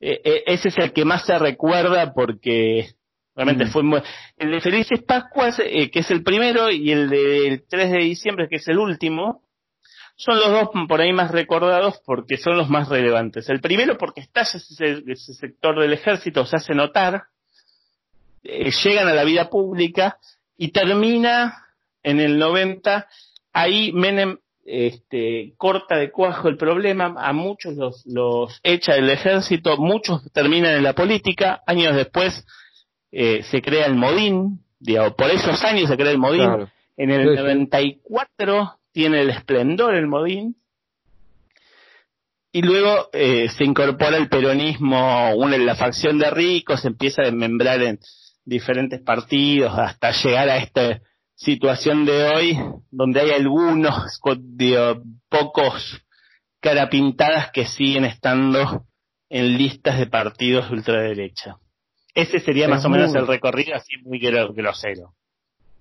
e, 0.00 0.20
e, 0.24 0.42
ese 0.46 0.68
es 0.68 0.78
el 0.78 0.92
que 0.92 1.04
más 1.04 1.24
se 1.24 1.38
recuerda 1.38 2.12
porque 2.12 2.90
realmente 3.36 3.66
mm. 3.66 3.68
fue 3.68 3.82
muy... 3.82 4.00
El 4.36 4.50
de 4.50 4.60
Felices 4.60 5.02
Pascuas, 5.02 5.60
eh, 5.60 5.90
que 5.90 6.00
es 6.00 6.10
el 6.10 6.22
primero, 6.22 6.70
y 6.70 6.90
el 6.90 7.08
del 7.08 7.64
3 7.68 7.92
de 7.92 7.98
diciembre, 7.98 8.48
que 8.48 8.56
es 8.56 8.68
el 8.68 8.78
último, 8.78 9.42
son 10.22 10.38
los 10.38 10.50
dos 10.50 10.70
por 10.86 11.00
ahí 11.00 11.12
más 11.12 11.32
recordados 11.32 12.00
porque 12.06 12.36
son 12.36 12.56
los 12.56 12.68
más 12.68 12.88
relevantes. 12.88 13.48
El 13.48 13.60
primero 13.60 13.98
porque 13.98 14.20
está 14.20 14.42
ese, 14.42 14.58
ese 15.06 15.34
sector 15.34 15.80
del 15.80 15.92
ejército, 15.92 16.46
se 16.46 16.56
hace 16.56 16.74
notar, 16.74 17.24
eh, 18.44 18.70
llegan 18.70 19.08
a 19.08 19.14
la 19.14 19.24
vida 19.24 19.50
pública 19.50 20.18
y 20.56 20.70
termina 20.70 21.66
en 22.04 22.20
el 22.20 22.38
90, 22.38 23.08
ahí 23.52 23.92
Menem 23.92 24.38
este, 24.64 25.54
corta 25.56 25.96
de 25.96 26.12
cuajo 26.12 26.48
el 26.48 26.56
problema, 26.56 27.14
a 27.16 27.32
muchos 27.32 27.74
los, 27.74 28.06
los 28.06 28.60
echa 28.62 28.94
del 28.94 29.10
ejército, 29.10 29.76
muchos 29.76 30.22
terminan 30.32 30.76
en 30.76 30.84
la 30.84 30.92
política, 30.92 31.62
años 31.66 31.96
después 31.96 32.46
eh, 33.10 33.42
se 33.42 33.60
crea 33.60 33.86
el 33.86 33.96
Modín, 33.96 34.60
digamos, 34.78 35.14
por 35.14 35.32
esos 35.32 35.64
años 35.64 35.90
se 35.90 35.96
crea 35.96 36.12
el 36.12 36.18
Modín, 36.18 36.48
en 36.96 37.10
el 37.10 37.34
94 37.34 38.78
tiene 38.92 39.22
el 39.22 39.30
esplendor 39.30 39.94
el 39.94 40.06
Modín, 40.06 40.56
y 42.52 42.60
luego 42.60 43.08
eh, 43.14 43.48
se 43.48 43.64
incorpora 43.64 44.18
el 44.18 44.28
peronismo, 44.28 45.34
una 45.34 45.56
la 45.56 45.74
facción 45.74 46.18
de 46.18 46.30
ricos, 46.30 46.82
se 46.82 46.88
empieza 46.88 47.22
a 47.22 47.24
desmembrar 47.24 47.82
en 47.82 47.98
diferentes 48.44 49.00
partidos 49.00 49.72
hasta 49.78 50.10
llegar 50.10 50.50
a 50.50 50.58
esta 50.58 51.00
situación 51.34 52.04
de 52.04 52.24
hoy, 52.24 52.58
donde 52.90 53.22
hay 53.22 53.30
algunos, 53.30 53.94
pocos 55.30 56.04
carapintadas 56.60 57.50
que 57.52 57.64
siguen 57.64 58.04
estando 58.04 58.84
en 59.30 59.56
listas 59.56 59.98
de 59.98 60.06
partidos 60.06 60.68
de 60.68 60.76
ultraderecha. 60.76 61.56
Ese 62.14 62.38
sería 62.40 62.68
más 62.68 62.84
o 62.84 62.90
menos 62.90 63.14
el 63.14 63.26
recorrido 63.26 63.74
así 63.74 63.96
muy 64.04 64.18
grosero. 64.18 65.14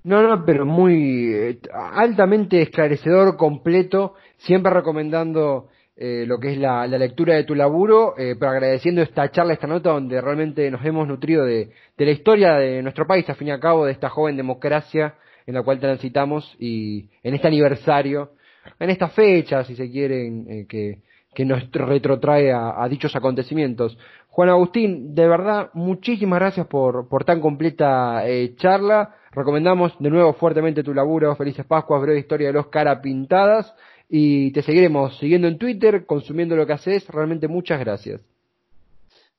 No, 0.04 0.24
no, 0.24 0.46
pero 0.46 0.66
muy 0.66 1.32
eh, 1.32 1.60
altamente 1.72 2.62
esclarecedor, 2.62 3.38
completo, 3.38 4.16
siempre 4.38 4.74
recomendando 4.74 5.68
eh, 5.96 6.26
lo 6.26 6.40
que 6.40 6.54
es 6.54 6.58
la, 6.58 6.88
lectura 6.88 7.36
de 7.36 7.44
tu 7.44 7.54
laburo, 7.54 8.16
eh, 8.18 8.36
pero 8.40 8.52
agradeciendo 8.52 9.04
esta 9.04 9.30
charla, 9.30 9.54
esta 9.54 9.68
nota 9.68 9.92
donde 9.92 10.20
realmente 10.20 10.72
nos 10.72 10.84
hemos 10.84 11.08
nutrido 11.08 11.46
de, 11.46 11.70
la 11.98 12.12
historia 12.12 12.56
de 12.56 12.82
nuestro 12.82 13.06
país, 13.06 13.30
a 13.30 13.36
fin 13.36 13.50
y 13.50 13.52
al 13.52 13.60
cabo, 13.60 13.86
de 13.86 13.92
esta 13.92 14.10
joven 14.10 14.36
democracia 14.36 15.16
en 15.46 15.54
la 15.54 15.62
cual 15.62 15.80
transitamos 15.80 16.56
y 16.60 17.10
en 17.22 17.36
este 17.36 17.48
aniversario, 17.48 18.32
en 18.80 18.90
esta 18.90 19.10
fecha, 19.10 19.64
si 19.64 19.76
se 19.76 19.92
quieren, 19.92 20.66
que, 20.68 21.00
que 21.34 21.46
nos 21.46 21.72
retrotrae 21.72 22.52
a, 22.52 22.82
a, 22.82 22.90
dichos 22.90 23.16
acontecimientos. 23.16 23.98
Juan 24.30 24.50
Agustín, 24.50 25.14
de 25.14 25.28
verdad, 25.28 25.70
muchísimas 25.74 26.40
gracias 26.40 26.68
por, 26.68 27.08
por 27.08 27.24
tan 27.24 27.42
completa 27.42 28.24
charla. 28.56 29.16
Recomendamos 29.32 29.94
de 30.00 30.10
nuevo 30.10 30.34
fuertemente 30.34 30.84
tu 30.84 30.94
laburo, 30.94 31.36
Felices 31.36 31.66
Pascuas, 31.66 32.02
breve 32.02 32.20
historia 32.20 32.48
de 32.48 32.54
los 32.54 32.68
cara 32.68 33.02
pintadas, 33.02 33.74
y 34.10 34.52
te 34.52 34.62
seguiremos 34.62 35.18
siguiendo 35.20 35.48
en 35.48 35.58
Twitter, 35.58 36.06
consumiendo 36.06 36.56
lo 36.56 36.68
que 36.68 36.74
haces. 36.74 37.08
Realmente 37.08 37.48
muchas 37.48 37.80
gracias. 37.80 38.22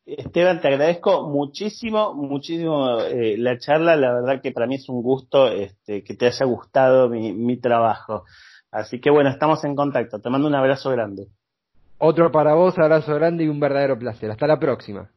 Esteban, 0.07 0.61
te 0.61 0.69
agradezco 0.69 1.29
muchísimo, 1.29 2.15
muchísimo 2.15 3.01
eh, 3.03 3.37
la 3.39 3.59
charla. 3.59 3.95
La 3.97 4.15
verdad 4.15 4.41
que 4.43 4.51
para 4.51 4.67
mí 4.67 4.77
es 4.77 4.89
un 4.89 5.03
gusto 5.03 5.49
este, 5.49 6.03
que 6.03 6.15
te 6.15 6.27
haya 6.27 6.47
gustado 6.47 7.09
mi, 7.09 7.33
mi 7.33 7.59
trabajo. 7.59 8.25
Así 8.71 8.99
que 9.01 9.11
bueno, 9.11 9.31
estamos 9.31 9.63
en 9.65 9.77
contacto. 9.77 10.21
Te 10.21 10.31
mando 10.31 10.49
un 10.49 10.55
abrazo 10.55 10.91
grande. 10.91 11.29
Otro 11.99 12.33
para 12.33 12.55
vos, 12.55 12.77
abrazo 12.79 13.15
grande 13.15 13.45
y 13.45 13.49
un 13.49 13.61
verdadero 13.61 13.97
placer. 13.99 14.31
Hasta 14.31 14.47
la 14.47 14.59
próxima. 14.59 15.11